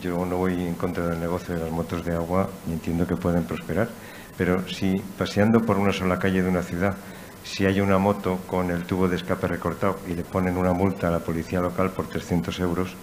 [0.00, 3.16] Yo no voy en contra del negocio de las motos de agua y entiendo que
[3.16, 3.88] pueden prosperar,
[4.36, 6.96] pero si paseando por una sola calle de una ciudad,
[7.44, 11.08] si hay una moto con el tubo de escape recortado y le ponen una multa
[11.08, 12.94] a la policía local por 300 euros,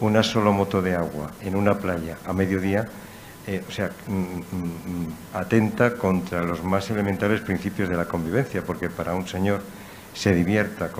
[0.00, 2.88] una sola moto de agua en una playa a mediodía
[3.46, 8.62] eh, o sea, mm, mm, mm, atenta contra los más elementales principios de la convivencia,
[8.62, 9.60] porque para un señor
[10.14, 10.90] se divierta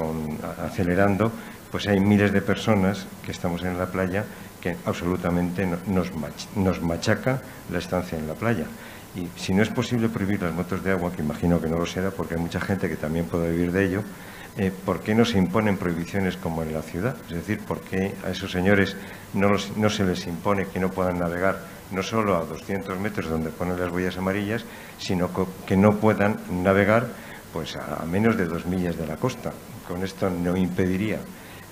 [0.62, 1.32] acelerando,
[1.70, 4.24] pues hay miles de personas que estamos en la playa
[4.60, 7.40] que absolutamente nos machaca
[7.70, 8.66] la estancia en la playa.
[9.16, 11.86] Y si no es posible prohibir las motos de agua, que imagino que no lo
[11.86, 14.02] será, porque hay mucha gente que también puede vivir de ello,
[14.56, 17.16] eh, ¿por qué no se imponen prohibiciones como en la ciudad?
[17.28, 18.96] Es decir, ¿por qué a esos señores
[19.34, 19.58] no,
[19.90, 21.58] se les impone que no puedan navegar
[21.90, 24.64] no solo a 200 metros donde ponen las huellas amarillas,
[24.98, 25.30] sino
[25.66, 27.06] que no puedan navegar
[27.52, 29.52] pues a menos de dos millas de la costa.
[29.86, 31.18] Con esto no impediría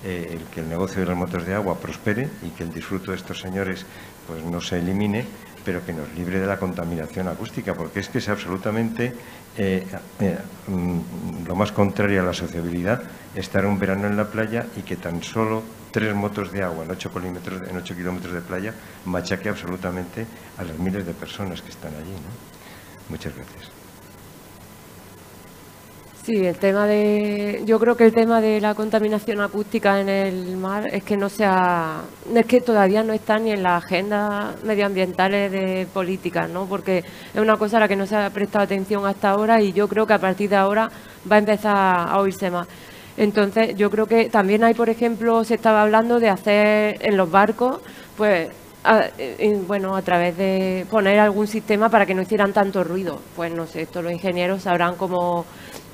[0.05, 3.17] eh, que el negocio de las motos de agua prospere y que el disfruto de
[3.17, 3.85] estos señores
[4.27, 5.25] pues no se elimine,
[5.63, 9.13] pero que nos libre de la contaminación acústica, porque es que es absolutamente
[9.57, 9.85] eh,
[10.19, 10.37] eh,
[10.67, 13.03] mm, lo más contrario a la sociabilidad
[13.35, 16.91] estar un verano en la playa y que tan solo tres motos de agua en
[16.91, 18.73] 8 kilómetros, en 8 kilómetros de playa
[19.05, 20.25] machaque absolutamente
[20.57, 22.15] a las miles de personas que están allí.
[23.09, 23.82] Muchas gracias.
[26.23, 30.55] Sí, el tema de, yo creo que el tema de la contaminación acústica en el
[30.55, 32.03] mar es que no sea,
[32.33, 36.65] es que todavía no está ni en la agenda medioambientales de políticas, ¿no?
[36.65, 39.73] Porque es una cosa a la que no se ha prestado atención hasta ahora y
[39.73, 40.89] yo creo que a partir de ahora
[41.29, 42.69] va a empezar a oírse más.
[43.17, 47.29] Entonces, yo creo que también hay, por ejemplo, se estaba hablando de hacer en los
[47.29, 47.81] barcos,
[48.15, 48.49] pues,
[49.67, 53.19] bueno, a través de poner algún sistema para que no hicieran tanto ruido.
[53.35, 55.45] Pues no sé, esto los ingenieros sabrán cómo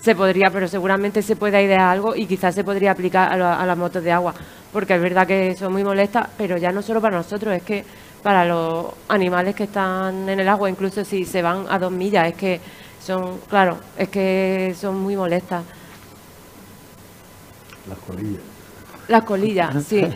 [0.10, 3.78] se podría, pero seguramente se puede idear algo y quizás se podría aplicar a, las
[3.78, 4.34] motos de agua,
[4.74, 7.86] porque es verdad que son muy molestas, pero ya no solo para nosotros, es que
[8.24, 12.28] para los animales que están en el agua, incluso si se van a dos millas,
[12.28, 12.60] es que
[13.00, 15.64] son, claro, es que son muy molestas.
[17.88, 18.42] Las colillas.
[19.10, 20.08] Las colillas, sí.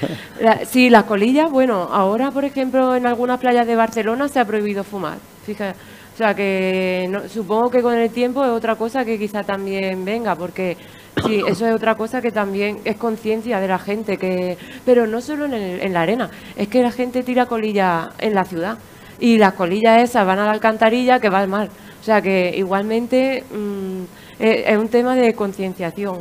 [0.67, 4.83] sí, las colillas, bueno, ahora, por ejemplo, en algunas playas de Barcelona se ha prohibido
[4.83, 5.19] fumar.
[5.45, 5.77] Fíjate.
[6.13, 10.35] O sea que supongo que con el tiempo es otra cosa que quizá también venga,
[10.35, 10.77] porque
[11.25, 15.21] Sí, eso es otra cosa que también es conciencia de la gente, que pero no
[15.21, 18.77] solo en, en la arena, es que la gente tira colillas en la ciudad
[19.19, 21.69] y las colillas esas van a la alcantarilla que va al mar.
[22.01, 24.03] O sea que igualmente mm,
[24.39, 26.19] es, un tema de concienciación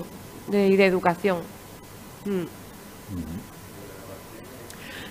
[0.53, 1.38] y de educación.
[2.24, 3.41] Mm.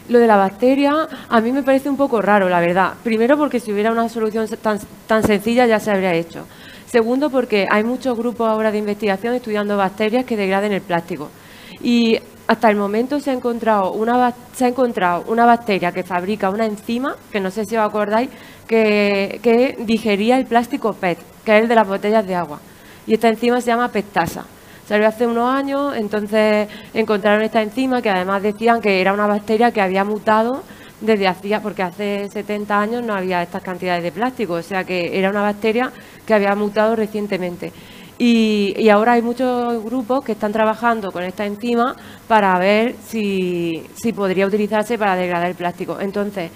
[0.10, 2.94] Lo de la bacteria a mí me parece un poco raro, la verdad.
[3.04, 6.46] Primero porque si hubiera una solución tan, tan sencilla ya se habría hecho.
[6.86, 11.30] Segundo porque hay muchos grupos ahora de investigación estudiando bacterias que degraden el plástico.
[11.82, 16.50] Y hasta el momento se ha encontrado una, se ha encontrado una bacteria que fabrica
[16.50, 18.30] una enzima, que no sé si os acordáis,
[18.68, 22.60] que, que digería el plástico PET, que es el de las botellas de agua.
[23.08, 24.46] Y esta enzima se llama PETasa.
[24.92, 29.72] Salió hace unos años, entonces encontraron esta enzima que además decían que era una bacteria
[29.72, 30.64] que había mutado
[31.00, 35.18] desde hacía, porque hace 70 años no había estas cantidades de plástico, o sea que
[35.18, 35.94] era una bacteria
[36.26, 37.72] que había mutado recientemente.
[38.18, 41.96] Y, ahora hay muchos grupos que están trabajando con esta enzima
[42.28, 43.82] para ver si,
[44.14, 46.02] podría utilizarse para degradar el plástico.
[46.02, 46.52] Entonces,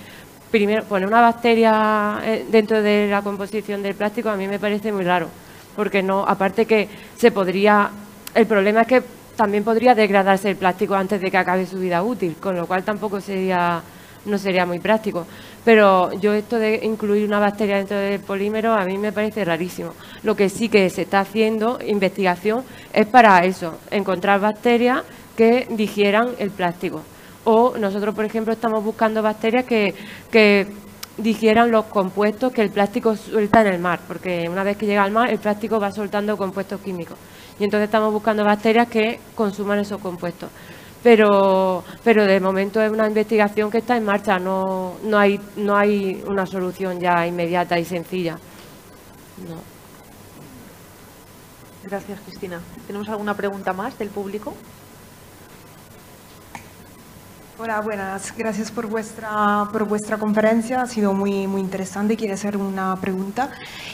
[0.51, 4.91] primero, poner una bacteria eh, dentro de la composición del plástico a mí me parece
[4.91, 5.29] muy raro,
[5.73, 7.91] porque no, aparte que se podría,
[8.35, 9.03] el problema es que
[9.35, 12.83] también podría degradarse el plástico antes de que acabe su vida útil, con lo cual
[12.83, 13.81] tampoco sería
[14.25, 15.25] no sería muy práctico.
[15.63, 19.93] Pero yo esto de incluir una bacteria dentro del polímero a mí me parece rarísimo.
[20.23, 25.03] Lo que sí que se está haciendo, investigación, es para eso, encontrar bacterias
[25.37, 27.03] que digieran el plástico.
[27.43, 29.93] O nosotros, por ejemplo, estamos buscando bacterias que,
[30.31, 30.67] que
[31.17, 35.03] digieran los compuestos que el plástico suelta en el mar, porque una vez que llega
[35.03, 37.17] al mar el plástico va soltando compuestos químicos.
[37.59, 40.49] Y entonces estamos buscando bacterias que consuman esos compuestos
[41.05, 45.77] pero, pero de momento es una investigación que está en marcha, no, no, hay, no
[45.77, 48.39] hay una solución ya inmediata y sencilla.
[51.83, 52.59] Gracias, Cristina.
[52.87, 54.55] ¿Tenemos alguna pregunta más del público?
[57.57, 58.33] Hola, buenas.
[58.37, 60.81] Gracias por vuestra, por vuestra conferencia.
[60.81, 62.17] Ha sido muy, muy interesante.
[62.17, 63.49] Quiero hacer una pregunta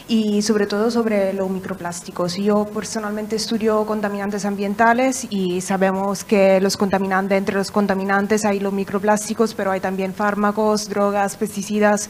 [0.07, 2.37] y sobre todo sobre los microplásticos.
[2.37, 8.73] Yo personalmente estudio contaminantes ambientales y sabemos que los contaminantes, entre los contaminantes hay los
[8.73, 12.09] microplásticos, pero hay también fármacos, drogas, pesticidas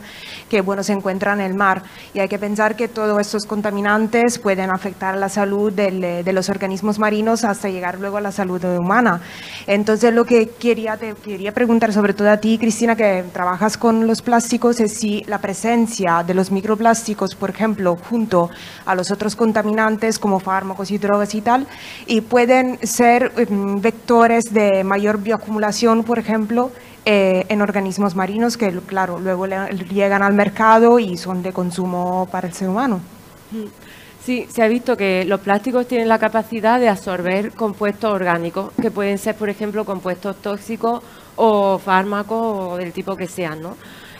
[0.49, 1.83] que bueno, se encuentran en el mar.
[2.13, 6.97] Y hay que pensar que todos estos contaminantes pueden afectar la salud de los organismos
[6.97, 9.19] marinos hasta llegar luego a la salud humana.
[9.67, 13.75] Entonces, lo que quería, te, quería quería preguntar sobre todo a ti, Cristina, que trabajas
[13.75, 18.51] con los plásticos, es si la presencia de los microplásticos, por ejemplo, junto
[18.85, 21.65] a los otros contaminantes como fármacos y drogas y tal,
[22.05, 26.69] y pueden ser em, vectores de mayor bioacumulación, por ejemplo,
[27.05, 32.49] eh, en organismos marinos que, claro, luego llegan al mercado y son de consumo para
[32.49, 33.01] el ser humano.
[33.49, 33.90] Mm.
[34.23, 38.91] Sí, se ha visto que los plásticos tienen la capacidad de absorber compuestos orgánicos, que
[38.91, 41.01] pueden ser, por ejemplo, compuestos tóxicos
[41.35, 43.75] o fármacos o del tipo que sean, ¿no?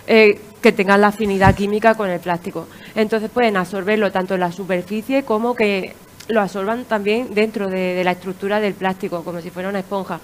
[0.08, 2.68] Eh, que tengan la afinidad química con el plástico.
[2.95, 5.93] Entonces pueden absorberlo tanto en la superficie como que
[6.30, 10.20] lo absorban también dentro de, la estructura del plástico, como si fuera una esponja.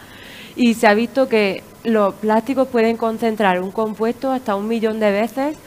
[0.55, 5.11] Y se ha visto que los plásticos pueden concentrar un compuesto hasta un millón de
[5.11, 5.57] veces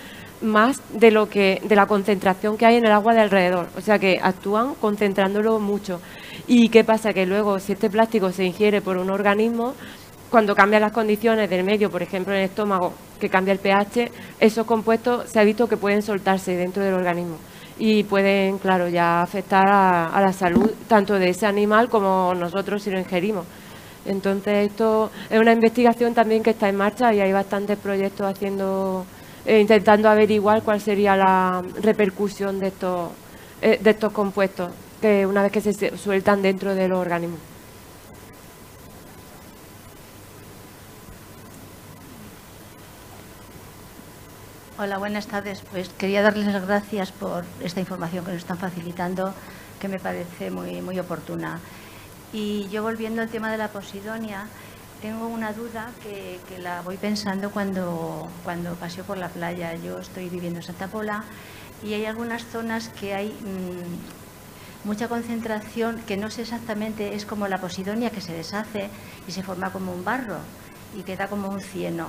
[0.43, 3.81] más de lo que de la concentración que hay en el agua de alrededor, o
[3.81, 6.01] sea que actúan concentrándolo mucho.
[6.47, 7.13] ¿Y qué pasa?
[7.13, 9.75] Que luego si este plástico se ingiere por un organismo,
[10.31, 14.11] cuando cambian las condiciones del medio, por ejemplo en el estómago, que cambia el pH,
[14.39, 17.37] esos compuestos se ha visto que pueden soltarse dentro del organismo
[17.79, 22.83] y pueden, claro, ya afectar a, a la salud tanto de ese animal como nosotros
[22.83, 23.47] si lo ingerimos.
[24.07, 29.05] Entonces esto es una investigación también que está en marcha y hay bastantes proyectos haciendo
[29.47, 33.11] eh, intentando averiguar cuál sería la repercusión de estos,
[33.63, 34.71] eh, de estos compuestos
[35.01, 37.41] que una vez que se sueltan dentro de los organismos.
[44.79, 45.63] Hola, buenas tardes.
[45.71, 49.35] Pues quería darles las gracias por esta información que nos están facilitando,
[49.79, 51.61] que me parece muy, muy oportuna.
[52.33, 54.47] Y yo volviendo al tema de la posidonia,
[55.01, 59.75] tengo una duda que, la voy pensando cuando, cuando paseo por la playa.
[59.77, 61.25] Yo estoy viviendo en Santa Pola
[61.83, 67.49] y hay algunas zonas que hay mm, mucha concentración que no sé exactamente, es como
[67.49, 68.91] la posidonia que se deshace
[69.27, 70.39] y se forma como un barro
[70.97, 72.09] y queda como un cieno.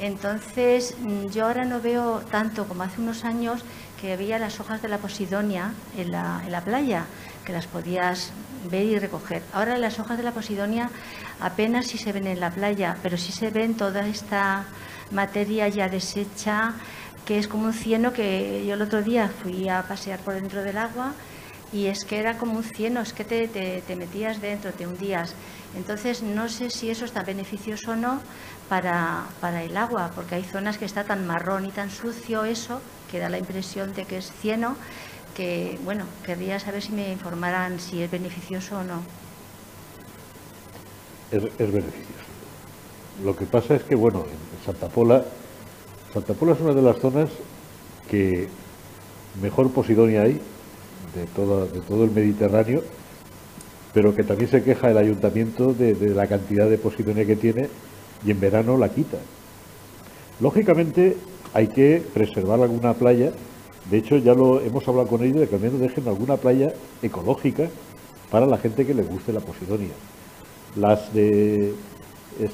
[0.00, 3.62] Entonces, mm, yo ahora no veo tanto como hace unos años
[4.00, 7.06] que había las hojas de la posidonia en la, en la playa,
[7.44, 8.32] que las podías
[8.70, 9.42] ver y recoger.
[9.52, 10.90] Ahora las hojas de la posidonia
[11.40, 14.64] apenas si se ven en la playa, pero sí se ven toda esta
[15.10, 16.74] materia ya deshecha,
[17.24, 20.62] que es como un cieno que yo el otro día fui a pasear por dentro
[20.62, 21.12] del agua
[21.72, 25.34] y es que era como un cieno, es que te, te, metías dentro, te hundías.
[25.76, 28.20] Entonces, no sé si eso está beneficioso o no
[28.68, 32.80] para, para, el agua, porque hay zonas que está tan marrón y tan sucio eso,
[33.10, 34.76] que da la impresión de que es cieno,
[35.34, 39.02] que, bueno, querría saber si me informaran si es beneficioso o no.
[41.30, 42.24] Es, es beneficioso.
[43.24, 45.24] Lo que pasa es que, bueno, en Santa Pola,
[46.12, 47.30] Santa Pola es una de las zonas
[48.10, 48.48] que
[49.40, 50.40] mejor Posidonia hay
[51.14, 52.82] de, todo, de todo el Mediterráneo,
[53.92, 57.68] pero que también se queja el ayuntamiento de, la cantidad de Posidonia que tiene
[58.24, 59.18] y en verano la quita.
[60.40, 61.16] Lógicamente
[61.52, 63.32] hay que preservar alguna playa,
[63.90, 66.72] de hecho ya lo hemos hablado con ellos de que al menos dejen alguna playa
[67.02, 67.68] ecológica
[68.30, 69.92] para la gente que le guste la Posidonia.
[70.76, 71.74] Las de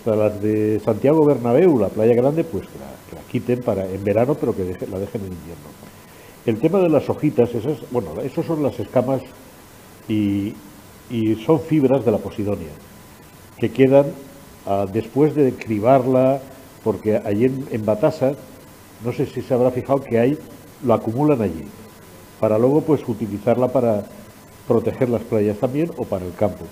[0.04, 4.54] las de Santiago Bernabéu, la playa grande, pues que la, quiten para en verano, pero
[4.54, 5.70] que la dejen en invierno.
[6.46, 9.22] El tema de las hojitas, esas, bueno, esos son las escamas
[10.08, 10.54] y,
[11.44, 12.70] son fibras de la posidonia,
[13.58, 14.06] que quedan
[14.66, 16.40] ah, después de cribarla,
[16.84, 18.32] porque allí en, Batasa,
[19.04, 20.38] no sé si se habrá fijado que hay,
[20.84, 21.64] lo acumulan allí,
[22.38, 24.04] para luego pues utilizarla para
[24.66, 26.64] proteger las playas también o para el campo.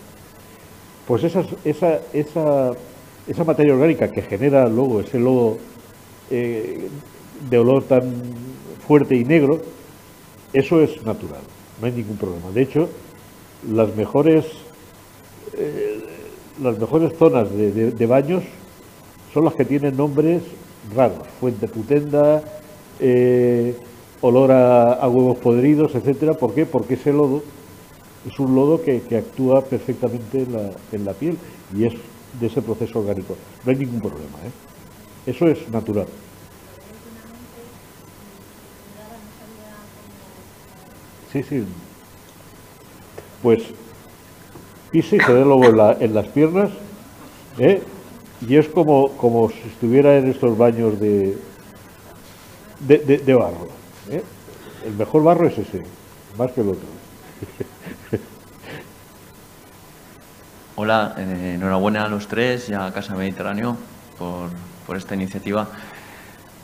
[1.06, 5.58] Pues esa, esa, esa materia orgánica que genera luego ese lodo
[6.30, 6.88] eh,
[7.48, 8.12] de olor tan
[8.86, 9.60] fuerte y negro,
[10.52, 11.40] eso es natural,
[11.80, 12.50] no hay ningún problema.
[12.50, 12.88] De hecho,
[13.70, 14.44] las mejores,
[15.56, 16.00] eh,
[16.62, 18.42] las mejores zonas de, baños
[19.32, 20.42] son las que tienen nombres
[20.94, 22.42] raros, fuente putenda,
[23.00, 23.76] eh,
[24.20, 26.34] olor a, huevos podridos, etcétera.
[26.34, 26.66] ¿Por qué?
[26.66, 27.42] Porque ese lodo
[28.26, 31.38] es un lodo que, actúa perfectamente en la, en piel
[31.76, 31.94] y es
[32.40, 33.36] de ese proceso orgánico.
[33.64, 34.38] No hay ningún problema.
[34.44, 35.30] ¿eh?
[35.30, 36.06] Eso es natural.
[41.32, 41.64] Sí, sí.
[43.42, 43.62] Pues
[44.90, 45.64] pise se dé luego
[46.00, 46.70] en, las piernas,
[47.58, 47.82] ¿eh?
[48.46, 51.36] y es como, como si estuviera en estos baños de,
[52.80, 53.68] de, barro.
[54.10, 54.22] ¿Eh?
[54.84, 55.82] El mejor barro es ese,
[56.36, 56.88] más que el otro.
[60.76, 63.76] Hola, eh, enhorabuena a los tres y a Casa Mediterráneo
[64.18, 65.66] por, esta iniciativa.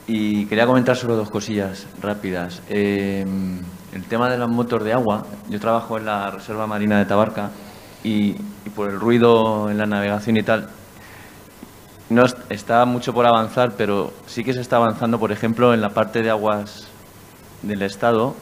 [0.07, 2.61] Y quería comentar solo dos cosillas rápidas.
[2.69, 3.25] Eh,
[3.93, 7.49] el tema de las motos de agua, yo trabajo en la Reserva Marina de Tabarca
[8.03, 8.33] y,
[8.75, 10.69] por el ruido en la navegación y tal,
[12.09, 15.89] no está mucho por avanzar, pero sí que se está avanzando, por ejemplo, en la
[15.89, 16.87] parte de aguas
[17.65, 18.35] del Estado,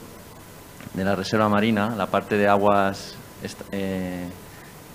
[0.93, 3.15] de la Reserva Marina, la parte de aguas
[3.71, 4.27] eh,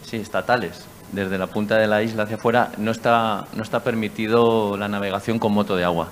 [0.05, 4.77] sí, estatales, desde la punta de la isla hacia afuera, no está, no está permitido
[4.77, 6.09] la navegación con moto de agua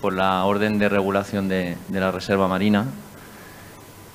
[0.00, 2.86] por la orden de regulación de, la Reserva Marina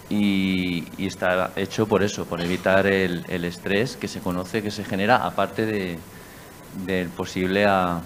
[0.09, 5.17] y, está hecho por eso, por evitar el, estrés que se conoce, que se genera,
[5.25, 5.99] aparte de,
[6.85, 8.01] del posible a,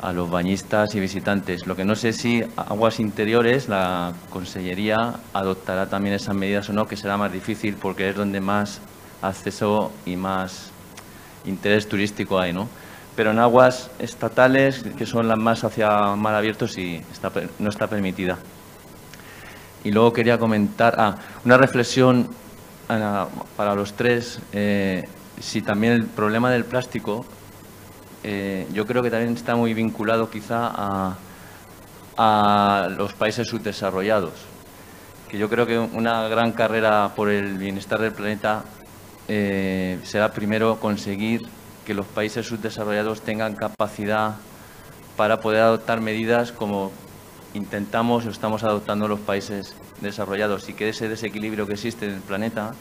[0.00, 1.66] a, los bañistas y visitantes.
[1.66, 6.86] Lo que no sé si aguas interiores, la Consellería adoptará también esas medidas o no,
[6.86, 8.80] que será más difícil porque es donde más
[9.22, 10.70] acceso y más
[11.44, 12.68] interés turístico hay, ¿no?
[13.16, 17.02] Pero en aguas estatales, que son las más hacia mar abierto, sí
[17.58, 18.38] no está permitida.
[19.84, 22.28] Y luego quería comentar, ah, una reflexión
[23.56, 25.08] para los tres, eh,
[25.40, 27.24] si también el problema del plástico,
[28.24, 31.14] eh, yo creo que también está muy vinculado quizá
[32.16, 34.32] a, los países subdesarrollados,
[35.28, 38.64] que yo creo que una gran carrera por el bienestar del planeta
[39.28, 41.46] eh, será primero conseguir
[41.86, 44.34] que los países subdesarrollados tengan capacidad
[45.16, 46.90] para poder adoptar medidas como
[47.54, 52.20] intentamos o estamos adoptando los países desarrollados y que ese desequilibrio que existe en el
[52.20, 52.74] planeta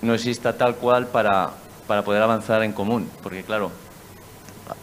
[0.00, 1.50] no exista tal cual para,
[1.86, 3.08] para poder avanzar en común.
[3.22, 3.70] Porque claro,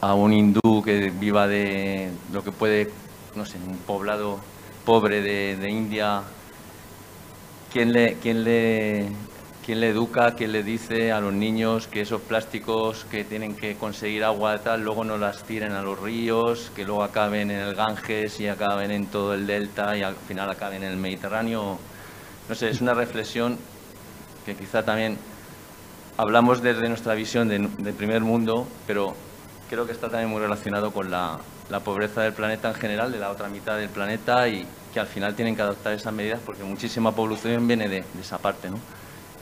[0.01, 2.91] a un hindú que viva de lo que puede,
[3.35, 4.39] no sé, un poblado
[4.85, 6.21] pobre de, de India,
[7.71, 9.09] ¿quién le, quién le
[9.69, 13.75] ¿Quién le educa, quién le dice a los niños que esos plásticos que tienen que
[13.75, 17.75] conseguir agua tal, luego no las tiren a los ríos, que luego acaben en el
[17.75, 21.77] Ganges y acaben en todo el delta y al final acaben en el Mediterráneo?
[22.49, 23.59] No sé, es una reflexión
[24.43, 25.19] que quizá también
[26.17, 29.13] hablamos desde nuestra visión de, primer mundo, pero
[29.69, 31.39] creo que está también muy relacionado con la,
[31.83, 35.35] pobreza del planeta en general, de la otra mitad del planeta y que al final
[35.35, 38.79] tienen que adoptar esas medidas porque muchísima población viene de, de esa parte, ¿no?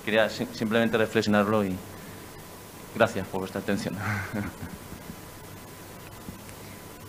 [0.07, 1.75] quería simplemente reflexionarlo y
[2.95, 3.93] gracias por vuestra atención.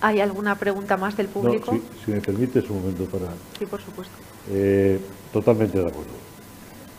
[0.01, 1.79] ¿Hay alguna pregunta más del público?
[2.05, 3.27] si, me permites un momento para...
[3.57, 4.13] Sí, por supuesto.
[4.51, 5.01] Eh,
[5.33, 6.11] totalmente de acuerdo.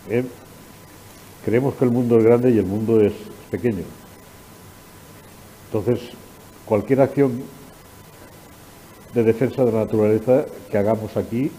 [0.10, 0.24] Eh,
[1.44, 3.12] creemos que el mundo es grande y el mundo es
[3.52, 3.84] pequeño.
[5.72, 6.10] Entonces,
[6.66, 7.44] cualquier acción
[9.14, 11.52] de defensa de la naturaleza que hagamos aquí,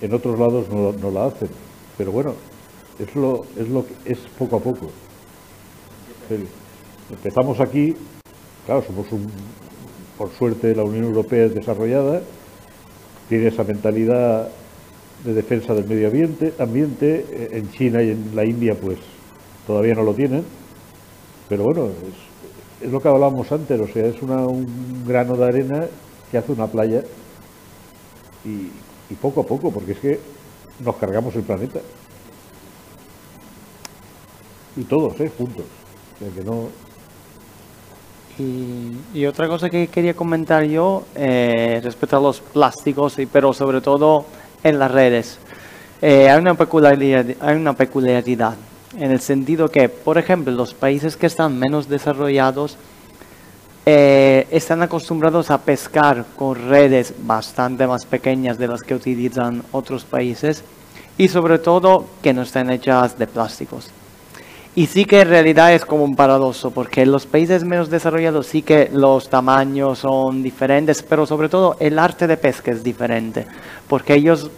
[0.00, 1.48] en otros lados no, la hacen.
[1.98, 2.34] Pero bueno,
[2.98, 4.90] es lo, es lo es poco a poco.
[7.10, 7.96] Empezamos aquí,
[8.64, 9.26] claro, somos un,
[10.16, 12.22] por suerte la Unión Europea es desarrollada,
[13.28, 14.48] tiene esa mentalidad
[15.24, 18.98] de defensa del medio ambiente, ambiente, eh, en China y en la India pues
[19.66, 20.44] todavía no lo tienen,
[21.48, 22.25] pero bueno, es,
[22.82, 25.86] lo que hablábamos antes, o sea, es un grano de arena
[26.30, 27.02] que hace una playa
[28.44, 28.70] y,
[29.20, 30.20] poco a poco, porque es que
[30.80, 31.80] nos cargamos el planeta.
[34.76, 35.30] Y todos, ¿eh?
[35.36, 35.64] Juntos.
[36.18, 36.68] que no,
[38.38, 43.80] y, otra cosa que quería comentar yo eh, respecto a los plásticos, y, pero sobre
[43.80, 44.26] todo
[44.62, 45.38] en las redes.
[46.02, 48.54] Eh, hay, una peculiaridad, hay una peculiaridad
[48.98, 52.76] en el sentido que, por ejemplo, los países que están menos desarrollados
[53.84, 60.04] eh, están acostumbrados a pescar con redes bastante más pequeñas de las que utilizan otros
[60.04, 60.64] países
[61.16, 63.90] y sobre todo que no están hechas de plásticos.
[64.74, 68.46] Y sí que en realidad es como un paradoso, porque en los países menos desarrollados
[68.46, 73.46] sí que los tamaños son diferentes, pero sobre todo el arte de pesca es diferente,
[73.88, 74.50] porque ellos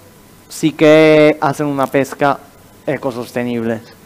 [0.49, 2.41] sí que hacen una pesca
[2.87, 3.98] ecosostenible.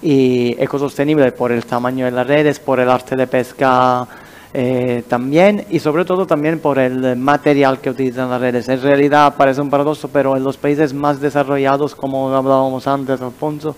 [0.00, 4.06] Y ecosostenible por el tamaño de las redes, por el arte de pesca
[4.54, 8.68] eh, también y sobre todo también por el material que utilizan las redes.
[8.68, 13.76] En realidad parece un paradoso, pero en los países más desarrollados, como hablábamos antes, Alfonso,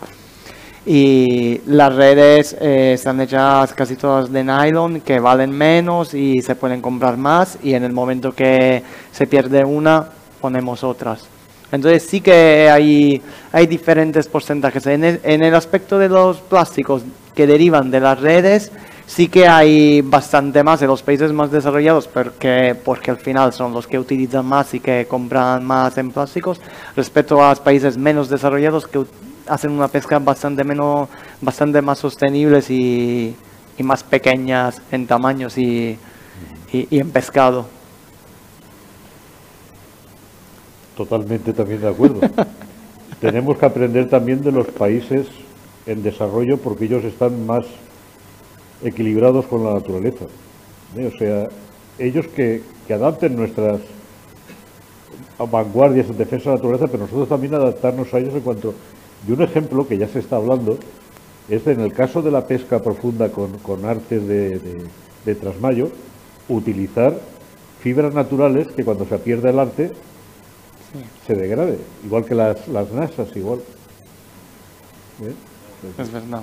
[0.86, 6.54] y las redes eh, están hechas casi todas de nylon que valen menos y se
[6.54, 10.06] pueden comprar más y en el momento que se pierde una
[10.40, 11.39] ponemos otras.
[11.72, 14.86] Entonces sí que hay, diferentes porcentajes.
[14.86, 17.02] En el, aspecto de los plásticos
[17.34, 18.72] que derivan de las redes,
[19.06, 23.72] sí que hay bastante más en los países más desarrollados porque, porque al final son
[23.72, 26.60] los que utilizan más y que compran más en plásticos
[26.96, 29.04] respecto a los países menos desarrollados que
[29.50, 31.08] hacen una pesca bastante menos,
[31.40, 33.36] bastante más sostenibles y,
[33.78, 35.98] más pequeñas en tamaños y,
[36.72, 37.79] en pescado.
[41.00, 42.20] Totalmente también de acuerdo.
[43.22, 45.28] Tenemos que aprender también de los países
[45.86, 47.64] en desarrollo porque ellos están más
[48.84, 50.26] equilibrados con la naturaleza.
[50.98, 51.10] ¿eh?
[51.10, 51.48] O sea,
[51.98, 53.80] ellos que, que adapten nuestras
[55.50, 58.74] vanguardias en defensa de la naturaleza, pero nosotros también adaptarnos a ellos en cuanto
[59.26, 60.76] y un ejemplo que ya se está hablando
[61.48, 65.88] es en el caso de la pesca profunda con, con artes de, trasmayo,
[66.50, 67.18] utilizar
[67.80, 69.92] fibras naturales que cuando se pierde el arte
[71.26, 73.60] se degrade, igual que las, las nasas, igual.
[75.22, 75.34] ¿Eh?
[75.98, 76.42] Es verdad.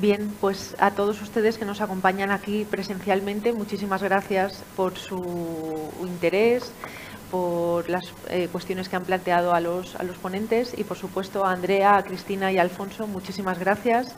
[0.00, 6.72] Bien, pues a todos ustedes que nos acompañan aquí presencialmente, muchísimas gracias por su interés,
[7.30, 11.44] por las eh, cuestiones que han planteado a los, a los ponentes y, por supuesto,
[11.44, 14.14] a Andrea, a Cristina y a Alfonso, muchísimas gracias.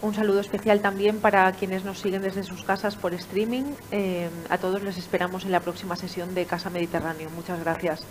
[0.00, 3.64] Un saludo especial también para quienes nos siguen desde sus casas por streaming.
[3.90, 7.28] Eh, a todos les esperamos en la próxima sesión de Casa Mediterráneo.
[7.34, 8.02] Muchas gracias.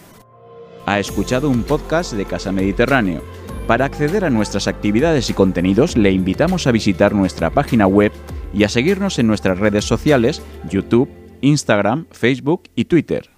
[0.86, 3.22] Ha escuchado un podcast de Casa Mediterráneo.
[3.68, 8.12] Para acceder a nuestras actividades y contenidos, le invitamos a visitar nuestra página web
[8.54, 11.10] y a seguirnos en nuestras redes sociales, YouTube,
[11.42, 13.37] Instagram, Facebook y Twitter.